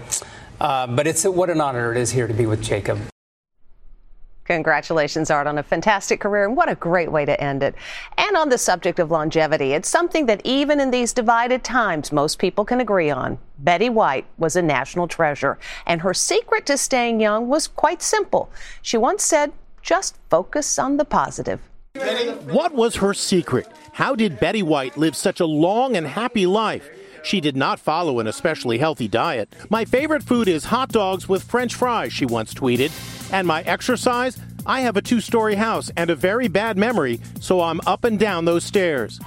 uh, 0.60 0.88
but 0.88 1.06
it's 1.06 1.24
what 1.24 1.52
an 1.52 1.62
honor 1.62 1.92
it 1.92 2.00
is 2.00 2.10
here 2.10 2.28
to 2.28 2.34
be 2.34 2.48
with 2.48 2.64
Jacob. 2.64 3.00
Congratulations, 4.46 5.32
Art, 5.32 5.48
on 5.48 5.58
a 5.58 5.64
fantastic 5.64 6.20
career, 6.20 6.46
and 6.46 6.56
what 6.56 6.70
a 6.70 6.76
great 6.76 7.12
way 7.12 7.26
to 7.26 7.40
end 7.42 7.64
it. 7.64 7.74
And 8.18 8.38
on 8.38 8.50
the 8.50 8.60
subject 8.60 9.00
of 9.00 9.10
longevity, 9.10 9.74
it's 9.74 9.90
something 9.90 10.28
that 10.28 10.42
even 10.44 10.80
in 10.80 10.92
these 10.92 11.14
divided 11.14 11.64
times, 11.64 12.12
most 12.12 12.38
people 12.38 12.64
can 12.64 12.80
agree 12.80 13.10
on. 13.10 13.40
Betty 13.60 13.90
White 13.90 14.26
was 14.38 14.56
a 14.56 14.62
national 14.62 15.08
treasure, 15.08 15.58
and 15.88 16.02
her 16.02 16.14
secret 16.14 16.68
to 16.68 16.78
staying 16.78 17.20
young 17.20 17.48
was 17.48 17.68
quite 17.68 18.04
simple. 18.04 18.52
She 18.84 18.98
once 18.98 19.24
said, 19.24 19.52
just 19.82 20.18
focus 20.30 20.78
on 20.78 20.98
the 20.98 21.06
positive. 21.06 21.60
What 22.52 22.74
was 22.74 22.96
her 22.98 23.14
secret? 23.14 23.68
How 23.94 24.14
did 24.14 24.40
Betty 24.40 24.62
White 24.62 24.98
live 24.98 25.16
such 25.16 25.40
a 25.40 25.46
long 25.46 25.96
and 25.96 26.06
happy 26.06 26.46
life? 26.46 26.88
She 27.26 27.42
did 27.42 27.58
not 27.58 27.80
follow 27.80 28.20
an 28.20 28.28
especially 28.28 28.78
healthy 28.78 29.08
diet. 29.08 29.52
My 29.72 29.84
favorite 29.84 30.22
food 30.22 30.48
is 30.48 30.66
hot 30.66 30.90
dogs 30.90 31.28
with 31.28 31.44
french 31.44 31.74
fries, 31.74 32.14
she 32.14 32.28
once 32.28 32.54
tweeted. 32.54 32.92
And 33.34 33.48
my 33.48 33.64
exercise? 33.64 34.40
I 34.68 34.82
have 34.82 34.96
a 34.96 35.02
two 35.02 35.20
story 35.20 35.56
house 35.56 35.92
and 35.98 36.12
a 36.12 36.16
very 36.16 36.48
bad 36.48 36.78
memory, 36.78 37.20
so 37.40 37.62
I'm 37.62 37.82
up 37.88 38.04
and 38.04 38.20
down 38.20 38.46
those 38.46 38.64
stairs. 38.64 39.20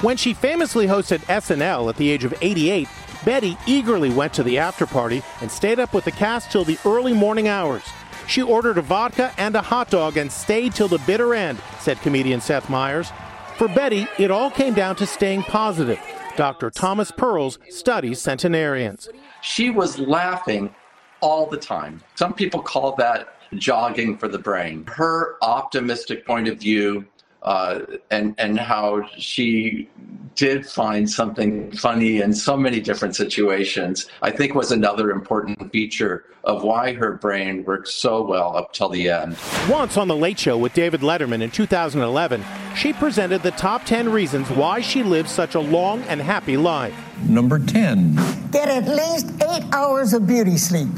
When 0.00 0.16
she 0.16 0.32
famously 0.32 0.86
hosted 0.86 1.18
SNL 1.22 1.88
at 1.88 1.96
the 1.96 2.08
age 2.08 2.22
of 2.22 2.34
88, 2.40 2.88
Betty 3.24 3.56
eagerly 3.66 4.10
went 4.10 4.32
to 4.34 4.44
the 4.44 4.58
after 4.58 4.86
party 4.86 5.22
and 5.40 5.50
stayed 5.50 5.80
up 5.80 5.92
with 5.92 6.04
the 6.04 6.12
cast 6.12 6.52
till 6.52 6.64
the 6.64 6.78
early 6.84 7.14
morning 7.14 7.48
hours. 7.48 7.82
She 8.28 8.42
ordered 8.42 8.78
a 8.78 8.82
vodka 8.82 9.32
and 9.38 9.56
a 9.56 9.62
hot 9.62 9.90
dog 9.90 10.16
and 10.16 10.30
stayed 10.30 10.72
till 10.72 10.86
the 10.86 10.98
bitter 10.98 11.34
end, 11.34 11.58
said 11.80 12.00
comedian 12.00 12.40
Seth 12.40 12.70
Meyers. 12.70 13.10
For 13.56 13.68
Betty, 13.68 14.06
it 14.18 14.30
all 14.30 14.50
came 14.50 14.74
down 14.74 14.96
to 14.96 15.06
staying 15.06 15.44
positive. 15.44 15.98
Dr. 16.36 16.70
Thomas 16.70 17.10
Perls 17.10 17.58
studies 17.72 18.20
centenarians. 18.20 19.08
She 19.40 19.70
was 19.70 19.98
laughing 19.98 20.74
all 21.22 21.46
the 21.46 21.56
time. 21.56 22.02
Some 22.16 22.34
people 22.34 22.60
call 22.60 22.94
that 22.96 23.28
jogging 23.54 24.18
for 24.18 24.28
the 24.28 24.38
brain. 24.38 24.84
Her 24.86 25.36
optimistic 25.40 26.26
point 26.26 26.48
of 26.48 26.58
view 26.58 27.06
uh, 27.42 27.80
and 28.10 28.34
and 28.38 28.58
how 28.58 29.08
she 29.16 29.88
did 30.34 30.66
find 30.66 31.08
something 31.08 31.72
funny 31.72 32.20
in 32.20 32.32
so 32.32 32.56
many 32.56 32.78
different 32.80 33.16
situations, 33.16 34.06
I 34.22 34.30
think 34.30 34.54
was 34.54 34.70
another 34.70 35.10
important 35.10 35.72
feature 35.72 36.24
of 36.44 36.62
why 36.62 36.92
her 36.92 37.14
brain 37.14 37.64
worked 37.64 37.88
so 37.88 38.22
well 38.22 38.56
up 38.56 38.72
till 38.72 38.88
the 38.88 39.08
end. 39.08 39.36
Once 39.68 39.96
on 39.96 40.06
The 40.06 40.14
Late 40.14 40.38
Show 40.38 40.56
with 40.58 40.74
David 40.74 41.00
Letterman 41.00 41.42
in 41.42 41.50
2011, 41.50 42.44
she 42.76 42.92
presented 42.92 43.42
the 43.42 43.50
top 43.52 43.84
10 43.84 44.10
reasons 44.10 44.48
why 44.50 44.80
she 44.80 45.02
lived 45.02 45.28
such 45.28 45.54
a 45.54 45.60
long 45.60 46.02
and 46.02 46.20
happy 46.20 46.56
life. 46.56 46.94
Number 47.22 47.58
10. 47.58 48.14
Get 48.52 48.68
at 48.68 48.86
least 48.86 49.30
eight 49.42 49.64
hours 49.72 50.12
of 50.12 50.26
beauty 50.26 50.56
sleep. 50.56 50.88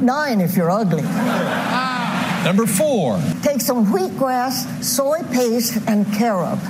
Nine 0.00 0.40
if 0.40 0.56
you're 0.56 0.70
ugly. 0.70 1.02
Number 2.44 2.66
4. 2.66 3.20
Take 3.48 3.62
some 3.62 3.86
wheatgrass, 3.86 4.84
soy 4.84 5.20
paste, 5.32 5.78
and 5.86 6.04
carob. 6.12 6.60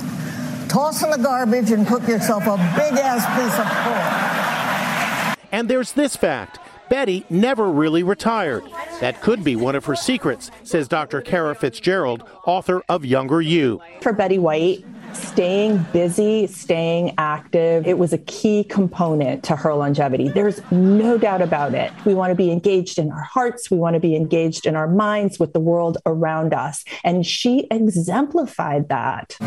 Toss 0.69 1.03
in 1.03 1.11
the 1.11 1.17
garbage 1.17 1.71
and 1.71 1.85
cook 1.85 2.07
yourself 2.07 2.43
a 2.47 2.55
big 2.77 2.97
ass 2.97 3.25
piece 3.35 3.59
of 3.59 3.67
pork. 3.83 5.37
And 5.51 5.69
there's 5.69 5.91
this 5.91 6.15
fact 6.15 6.57
Betty 6.89 7.25
never 7.29 7.69
really 7.69 8.01
retired. 8.01 8.63
That 9.01 9.19
could 9.19 9.43
be 9.43 9.57
one 9.57 9.75
of 9.75 9.83
her 9.85 9.95
secrets, 9.95 10.51
says 10.63 10.87
Dr. 10.87 11.19
Kara 11.19 11.53
Fitzgerald, 11.53 12.23
author 12.45 12.81
of 12.87 13.03
Younger 13.03 13.41
You. 13.41 13.81
For 13.99 14.13
Betty 14.13 14.39
White, 14.39 14.85
staying 15.13 15.85
busy, 15.93 16.47
staying 16.47 17.13
active, 17.17 17.87
it 17.87 17.97
was 17.97 18.13
a 18.13 18.17
key 18.17 18.63
component 18.63 19.43
to 19.45 19.55
her 19.55 19.73
longevity. 19.73 20.29
There's 20.29 20.61
no 20.71 21.17
doubt 21.17 21.41
about 21.41 21.73
it. 21.73 21.91
We 22.05 22.13
want 22.13 22.31
to 22.31 22.35
be 22.35 22.51
engaged 22.51 22.99
in 22.99 23.11
our 23.11 23.23
hearts, 23.23 23.71
we 23.71 23.77
want 23.77 23.95
to 23.95 23.99
be 23.99 24.15
engaged 24.15 24.65
in 24.65 24.75
our 24.75 24.87
minds 24.87 25.39
with 25.39 25.53
the 25.53 25.59
world 25.59 25.97
around 26.05 26.53
us. 26.53 26.83
And 27.03 27.25
she 27.25 27.67
exemplified 27.71 28.89
that. 28.89 29.37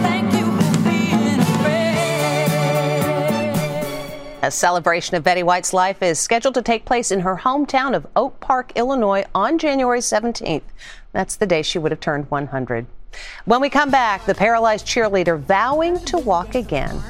A 4.44 4.50
celebration 4.50 5.16
of 5.16 5.22
Betty 5.22 5.44
White's 5.44 5.72
life 5.72 6.02
is 6.02 6.18
scheduled 6.18 6.54
to 6.54 6.62
take 6.62 6.84
place 6.84 7.12
in 7.12 7.20
her 7.20 7.36
hometown 7.36 7.94
of 7.94 8.08
Oak 8.16 8.40
Park, 8.40 8.72
Illinois 8.74 9.24
on 9.36 9.56
January 9.56 10.00
17th. 10.00 10.62
That's 11.12 11.36
the 11.36 11.46
day 11.46 11.62
she 11.62 11.78
would 11.78 11.92
have 11.92 12.00
turned 12.00 12.28
100. 12.28 12.86
When 13.44 13.60
we 13.60 13.70
come 13.70 13.90
back, 13.90 14.26
the 14.26 14.34
paralyzed 14.34 14.86
cheerleader 14.86 15.38
vowing 15.38 15.98
to 16.06 16.18
walk 16.18 16.54
again. 16.54 17.02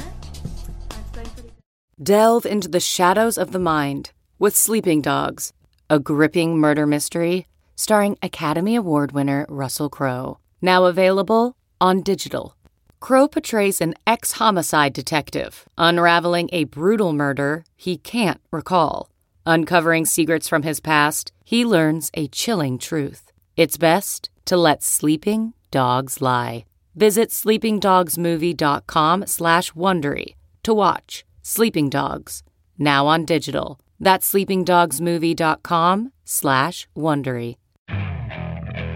Delve 2.02 2.46
into 2.46 2.68
the 2.68 2.80
shadows 2.80 3.38
of 3.38 3.52
the 3.52 3.58
mind 3.58 4.10
with 4.38 4.56
Sleeping 4.56 5.00
Dogs, 5.02 5.52
a 5.88 5.98
gripping 5.98 6.58
murder 6.58 6.86
mystery 6.86 7.46
starring 7.76 8.16
Academy 8.22 8.76
Award 8.76 9.12
winner 9.12 9.46
Russell 9.48 9.88
Crowe. 9.88 10.38
Now 10.60 10.84
available 10.84 11.56
on 11.80 12.02
digital. 12.02 12.56
Crowe 13.00 13.26
portrays 13.26 13.80
an 13.80 13.94
ex 14.06 14.32
homicide 14.32 14.92
detective 14.92 15.68
unraveling 15.76 16.48
a 16.52 16.64
brutal 16.64 17.12
murder 17.12 17.64
he 17.76 17.96
can't 17.96 18.40
recall. 18.52 19.10
Uncovering 19.44 20.06
secrets 20.06 20.48
from 20.48 20.62
his 20.62 20.78
past, 20.78 21.32
he 21.44 21.64
learns 21.64 22.10
a 22.14 22.28
chilling 22.28 22.78
truth. 22.78 23.32
It's 23.56 23.76
best 23.76 24.30
to 24.44 24.56
let 24.56 24.84
sleeping 24.84 25.54
dogs 25.72 26.22
lie. 26.22 26.64
Visit 26.94 27.30
sleepingdogsmovie.com 27.30 29.26
slash 29.26 29.72
Wondery 29.72 30.35
to 30.62 30.74
watch 30.74 31.24
Sleeping 31.42 31.90
Dogs, 31.90 32.42
now 32.78 33.06
on 33.08 33.24
digital. 33.24 33.80
That's 33.98 34.30
sleepingdogsmovie.com 34.32 36.12
slash 36.24 36.87
Wondery. 36.96 37.56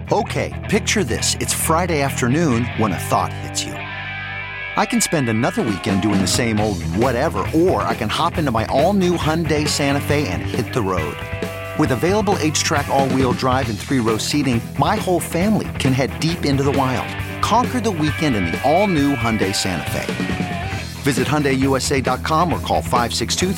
Okay, 0.09 0.53
picture 0.69 1.03
this. 1.03 1.35
It's 1.41 1.53
Friday 1.53 2.01
afternoon 2.01 2.63
when 2.77 2.93
a 2.93 2.97
thought 3.09 3.33
hits 3.33 3.63
you. 3.65 3.73
I 3.73 4.85
can 4.85 5.01
spend 5.01 5.27
another 5.27 5.63
weekend 5.63 6.01
doing 6.01 6.21
the 6.21 6.27
same 6.27 6.59
old 6.59 6.81
whatever, 6.83 7.39
or 7.53 7.81
I 7.81 7.95
can 7.95 8.09
hop 8.09 8.37
into 8.37 8.51
my 8.51 8.65
all 8.67 8.93
new 8.93 9.17
Hyundai 9.17 9.67
Santa 9.67 9.99
Fe 9.99 10.27
and 10.27 10.41
hit 10.43 10.73
the 10.73 10.81
road. 10.81 11.17
With 11.77 11.91
available 11.91 12.33
HTRAC, 12.35 12.87
all 12.87 13.07
wheel 13.09 13.33
drive, 13.33 13.69
and 13.69 13.77
three 13.77 13.99
row 13.99 14.17
seating, 14.17 14.59
my 14.79 14.95
whole 14.95 15.19
family 15.19 15.67
can 15.77 15.93
head 15.93 16.19
deep 16.19 16.43
into 16.43 16.63
the 16.63 16.71
wild. 16.71 17.07
Conquer 17.43 17.79
the 17.79 17.91
weekend 17.91 18.35
in 18.35 18.45
the 18.45 18.59
all 18.63 18.87
new 18.87 19.15
Hyundai 19.15 19.53
Santa 19.53 19.91
Fe. 19.91 20.71
Visit 21.03 21.27
HyundaiUSA.com 21.27 22.51
or 22.51 22.59
call 22.61 22.81
562 22.81 23.53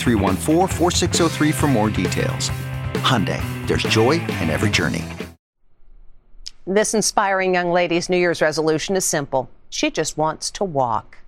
for 1.53 1.67
more 1.67 1.89
details. 1.89 2.49
Hyundai, 2.95 3.41
there's 3.67 3.84
joy 3.84 4.19
in 4.41 4.49
every 4.49 4.69
journey. 4.69 5.05
This 6.67 6.93
inspiring 6.93 7.53
young 7.53 7.71
lady's 7.71 8.10
New 8.10 8.17
Year's 8.17 8.41
resolution 8.41 8.97
is 8.97 9.05
simple. 9.05 9.49
She 9.69 9.89
just 9.89 10.17
wants 10.17 10.51
to 10.51 10.65
walk. 10.65 11.19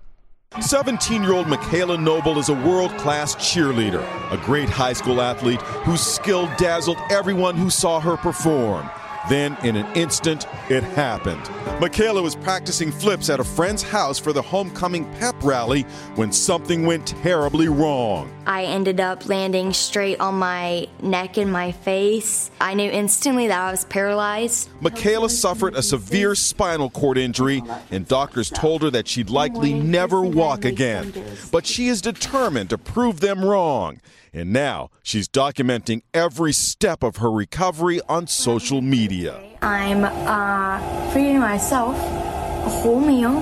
17 0.59 1.23
year 1.23 1.31
old 1.31 1.47
Michaela 1.47 1.97
Noble 1.97 2.37
is 2.37 2.49
a 2.49 2.53
world 2.53 2.91
class 2.97 3.35
cheerleader, 3.35 4.03
a 4.33 4.37
great 4.45 4.67
high 4.67 4.91
school 4.91 5.21
athlete 5.21 5.61
whose 5.61 6.01
skill 6.01 6.49
dazzled 6.57 6.97
everyone 7.09 7.55
who 7.55 7.69
saw 7.69 8.01
her 8.01 8.17
perform. 8.17 8.89
Then, 9.29 9.55
in 9.63 9.75
an 9.75 9.85
instant, 9.95 10.47
it 10.69 10.83
happened. 10.83 11.49
Michaela 11.79 12.21
was 12.21 12.35
practicing 12.35 12.91
flips 12.91 13.29
at 13.29 13.39
a 13.39 13.43
friend's 13.43 13.83
house 13.83 14.17
for 14.17 14.33
the 14.33 14.41
homecoming 14.41 15.11
pep 15.15 15.35
rally 15.43 15.83
when 16.15 16.31
something 16.31 16.85
went 16.85 17.07
terribly 17.07 17.67
wrong. 17.67 18.31
I 18.47 18.63
ended 18.63 18.99
up 18.99 19.27
landing 19.29 19.73
straight 19.73 20.19
on 20.19 20.35
my 20.35 20.87
neck 21.01 21.37
and 21.37 21.51
my 21.51 21.71
face. 21.71 22.49
I 22.59 22.73
knew 22.73 22.89
instantly 22.89 23.47
that 23.47 23.59
I 23.59 23.71
was 23.71 23.85
paralyzed. 23.85 24.69
Michaela 24.81 25.29
suffered 25.29 25.75
a 25.75 25.83
severe 25.83 26.33
spinal 26.35 26.89
cord 26.89 27.17
injury, 27.17 27.61
and 27.91 28.07
doctors 28.07 28.49
told 28.49 28.81
her 28.81 28.89
that 28.89 29.07
she'd 29.07 29.29
likely 29.29 29.73
never 29.73 30.21
walk 30.21 30.65
again. 30.65 31.13
But 31.51 31.65
she 31.65 31.87
is 31.87 32.01
determined 32.01 32.71
to 32.71 32.77
prove 32.77 33.19
them 33.19 33.45
wrong. 33.45 33.99
And 34.33 34.53
now 34.53 34.89
she's 35.03 35.27
documenting 35.27 36.03
every 36.13 36.53
step 36.53 37.03
of 37.03 37.17
her 37.17 37.29
recovery 37.29 37.99
on 38.07 38.27
social 38.27 38.81
media. 38.81 39.41
I'm 39.61 40.05
uh, 40.05 41.11
feeding 41.11 41.39
myself 41.39 41.95
a 41.97 42.69
whole 42.69 42.99
meal 42.99 43.41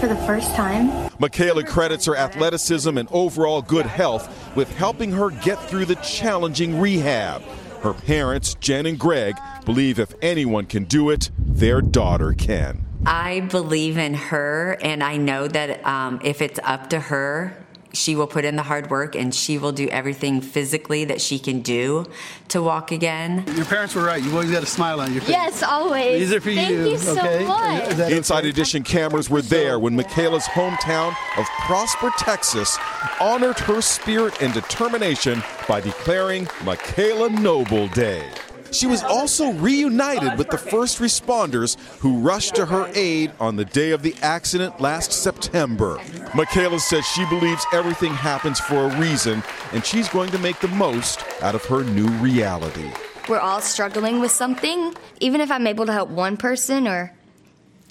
for 0.00 0.06
the 0.06 0.16
first 0.16 0.54
time. 0.54 1.10
Michaela 1.18 1.64
credits 1.64 2.06
her 2.06 2.16
athleticism 2.16 2.96
and 2.96 3.08
overall 3.12 3.60
good 3.60 3.84
health 3.84 4.56
with 4.56 4.74
helping 4.76 5.12
her 5.12 5.28
get 5.30 5.60
through 5.68 5.84
the 5.84 5.96
challenging 5.96 6.80
rehab. 6.80 7.42
Her 7.82 7.92
parents, 7.92 8.54
Jen 8.54 8.86
and 8.86 8.98
Greg, 8.98 9.36
believe 9.66 9.98
if 9.98 10.14
anyone 10.22 10.64
can 10.64 10.84
do 10.84 11.10
it, 11.10 11.30
their 11.38 11.82
daughter 11.82 12.32
can. 12.32 12.86
I 13.06 13.40
believe 13.40 13.96
in 13.96 14.14
her, 14.14 14.78
and 14.82 15.02
I 15.02 15.16
know 15.16 15.48
that 15.48 15.84
um, 15.86 16.20
if 16.22 16.42
it's 16.42 16.60
up 16.62 16.90
to 16.90 17.00
her, 17.00 17.59
she 17.92 18.16
will 18.16 18.26
put 18.26 18.44
in 18.44 18.56
the 18.56 18.62
hard 18.62 18.90
work 18.90 19.14
and 19.14 19.34
she 19.34 19.58
will 19.58 19.72
do 19.72 19.88
everything 19.88 20.40
physically 20.40 21.04
that 21.04 21.20
she 21.20 21.38
can 21.38 21.60
do 21.60 22.06
to 22.48 22.62
walk 22.62 22.92
again. 22.92 23.44
Your 23.56 23.64
parents 23.64 23.94
were 23.94 24.04
right. 24.04 24.22
You 24.22 24.30
always 24.32 24.50
got 24.50 24.62
a 24.62 24.66
smile 24.66 25.00
on 25.00 25.12
your 25.12 25.22
face. 25.22 25.30
Yes, 25.30 25.62
always. 25.62 26.20
These 26.20 26.32
are 26.32 26.40
for 26.40 26.52
Thank 26.52 26.70
you. 26.70 26.90
you 26.90 26.98
so 26.98 27.18
okay? 27.18 27.44
much. 27.44 27.82
Is 27.88 27.96
that 27.96 28.12
Inside 28.12 28.44
Edition 28.46 28.82
cameras 28.82 29.30
were 29.30 29.42
there 29.42 29.78
when 29.78 29.94
Michaela's 29.96 30.44
hometown 30.44 31.14
of 31.36 31.46
Prosper, 31.60 32.10
Texas, 32.18 32.78
honored 33.20 33.58
her 33.60 33.80
spirit 33.80 34.40
and 34.42 34.52
determination 34.52 35.42
by 35.68 35.80
declaring 35.80 36.48
Michaela 36.64 37.30
Noble 37.30 37.88
Day. 37.88 38.28
She 38.72 38.86
was 38.86 39.02
also 39.02 39.52
reunited 39.54 40.38
with 40.38 40.48
the 40.50 40.58
first 40.58 40.98
responders 40.98 41.78
who 41.98 42.18
rushed 42.20 42.54
to 42.54 42.66
her 42.66 42.90
aid 42.94 43.32
on 43.40 43.56
the 43.56 43.64
day 43.64 43.90
of 43.90 44.02
the 44.02 44.14
accident 44.22 44.80
last 44.80 45.12
September. 45.12 46.00
Michaela 46.34 46.78
says 46.78 47.04
she 47.06 47.24
believes 47.26 47.64
everything 47.72 48.12
happens 48.14 48.60
for 48.60 48.84
a 48.84 48.98
reason, 49.00 49.42
and 49.72 49.84
she's 49.84 50.08
going 50.08 50.30
to 50.30 50.38
make 50.38 50.58
the 50.60 50.68
most 50.68 51.24
out 51.42 51.54
of 51.54 51.64
her 51.66 51.82
new 51.84 52.08
reality. 52.18 52.90
We're 53.28 53.38
all 53.40 53.60
struggling 53.60 54.20
with 54.20 54.30
something. 54.30 54.94
Even 55.20 55.40
if 55.40 55.50
I'm 55.50 55.66
able 55.66 55.86
to 55.86 55.92
help 55.92 56.08
one 56.08 56.36
person 56.36 56.88
or 56.88 57.12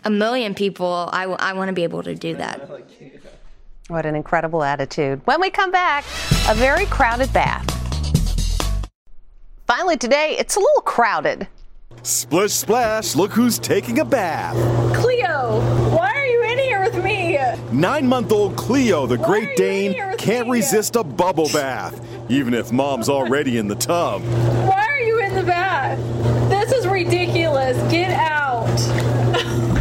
a 0.03 0.09
million 0.09 0.53
people, 0.53 1.09
I, 1.11 1.21
w- 1.23 1.37
I 1.39 1.53
want 1.53 1.69
to 1.69 1.73
be 1.73 1.83
able 1.83 2.03
to 2.03 2.15
do 2.15 2.35
that. 2.35 2.69
What 3.87 4.05
an 4.05 4.15
incredible 4.15 4.63
attitude. 4.63 5.21
When 5.25 5.41
we 5.41 5.49
come 5.49 5.71
back, 5.71 6.03
a 6.47 6.55
very 6.55 6.85
crowded 6.85 7.31
bath. 7.33 7.78
Finally, 9.69 9.97
today, 9.97 10.35
it's 10.39 10.55
a 10.55 10.59
little 10.59 10.81
crowded. 10.81 11.47
Splish 12.01 12.53
splash, 12.53 13.15
look 13.15 13.31
who's 13.31 13.59
taking 13.59 13.99
a 13.99 14.03
bath. 14.03 14.55
Cleo, 14.95 15.61
why 15.95 16.11
are 16.11 16.25
you 16.25 16.41
in 16.41 16.57
here 16.57 16.81
with 16.81 17.03
me? 17.03 17.37
Nine 17.71 18.07
month 18.07 18.31
old 18.31 18.57
Cleo, 18.57 19.05
the 19.05 19.19
Great 19.19 19.55
Dane, 19.55 19.93
can't 20.17 20.49
resist 20.49 20.95
a 20.95 21.03
bubble 21.03 21.49
bath, 21.53 22.03
even 22.31 22.55
if 22.55 22.71
mom's 22.71 23.09
already 23.09 23.59
in 23.59 23.67
the 23.67 23.75
tub. 23.75 24.23
Why 24.67 24.87
are 24.89 25.01
you 25.01 25.19
in 25.19 25.35
the 25.35 25.43
bath? 25.43 25.99
This 26.49 26.71
is 26.71 26.87
ridiculous. 26.87 27.77
Get 27.91 28.09
out. 28.09 28.65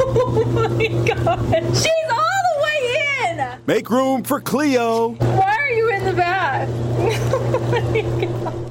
oh 0.05 0.44
my 0.53 0.87
god. 1.07 1.64
She's 1.74 2.11
all 2.11 2.42
the 2.51 2.62
way 2.62 3.31
in. 3.31 3.59
Make 3.66 3.88
room 3.88 4.22
for 4.22 4.38
Cleo. 4.42 5.14
Why 5.14 5.57
are 5.59 5.70
you 5.70 5.88
in 5.88 6.05
the 6.05 6.12
bath? 6.12 6.68
oh 7.33 7.70
my 7.72 8.01
god. 8.27 8.67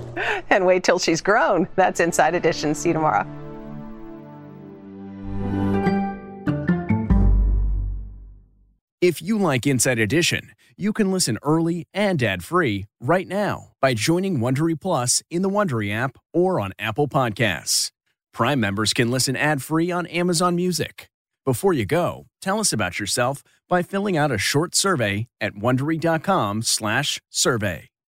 And 0.49 0.65
wait 0.65 0.83
till 0.83 0.97
she's 0.97 1.21
grown. 1.21 1.67
That's 1.75 1.99
Inside 1.99 2.33
Edition. 2.33 2.73
See 2.73 2.89
you 2.89 2.93
tomorrow. 2.93 3.27
If 8.99 9.21
you 9.21 9.37
like 9.37 9.67
Inside 9.67 9.99
Edition, 9.99 10.53
you 10.75 10.91
can 10.91 11.11
listen 11.11 11.37
early 11.43 11.87
and 11.93 12.23
ad-free 12.23 12.87
right 12.99 13.27
now 13.27 13.73
by 13.79 13.93
joining 13.93 14.39
Wondery 14.39 14.73
Plus 14.79 15.21
in 15.29 15.43
the 15.43 15.49
Wondery 15.49 15.93
app 15.93 16.17
or 16.33 16.59
on 16.59 16.71
Apple 16.79 17.07
Podcasts. 17.07 17.91
Prime 18.33 18.59
members 18.59 18.93
can 18.93 19.11
listen 19.11 19.35
ad-free 19.35 19.91
on 19.91 20.07
Amazon 20.07 20.55
Music. 20.55 21.11
Before 21.45 21.73
you 21.73 21.85
go, 21.85 22.25
tell 22.41 22.59
us 22.59 22.73
about 22.73 22.99
yourself 22.99 23.43
by 23.69 23.83
filling 23.83 24.17
out 24.17 24.31
a 24.31 24.39
short 24.39 24.73
survey 24.73 25.27
at 25.39 25.53
wondery.com/survey. 25.53 27.89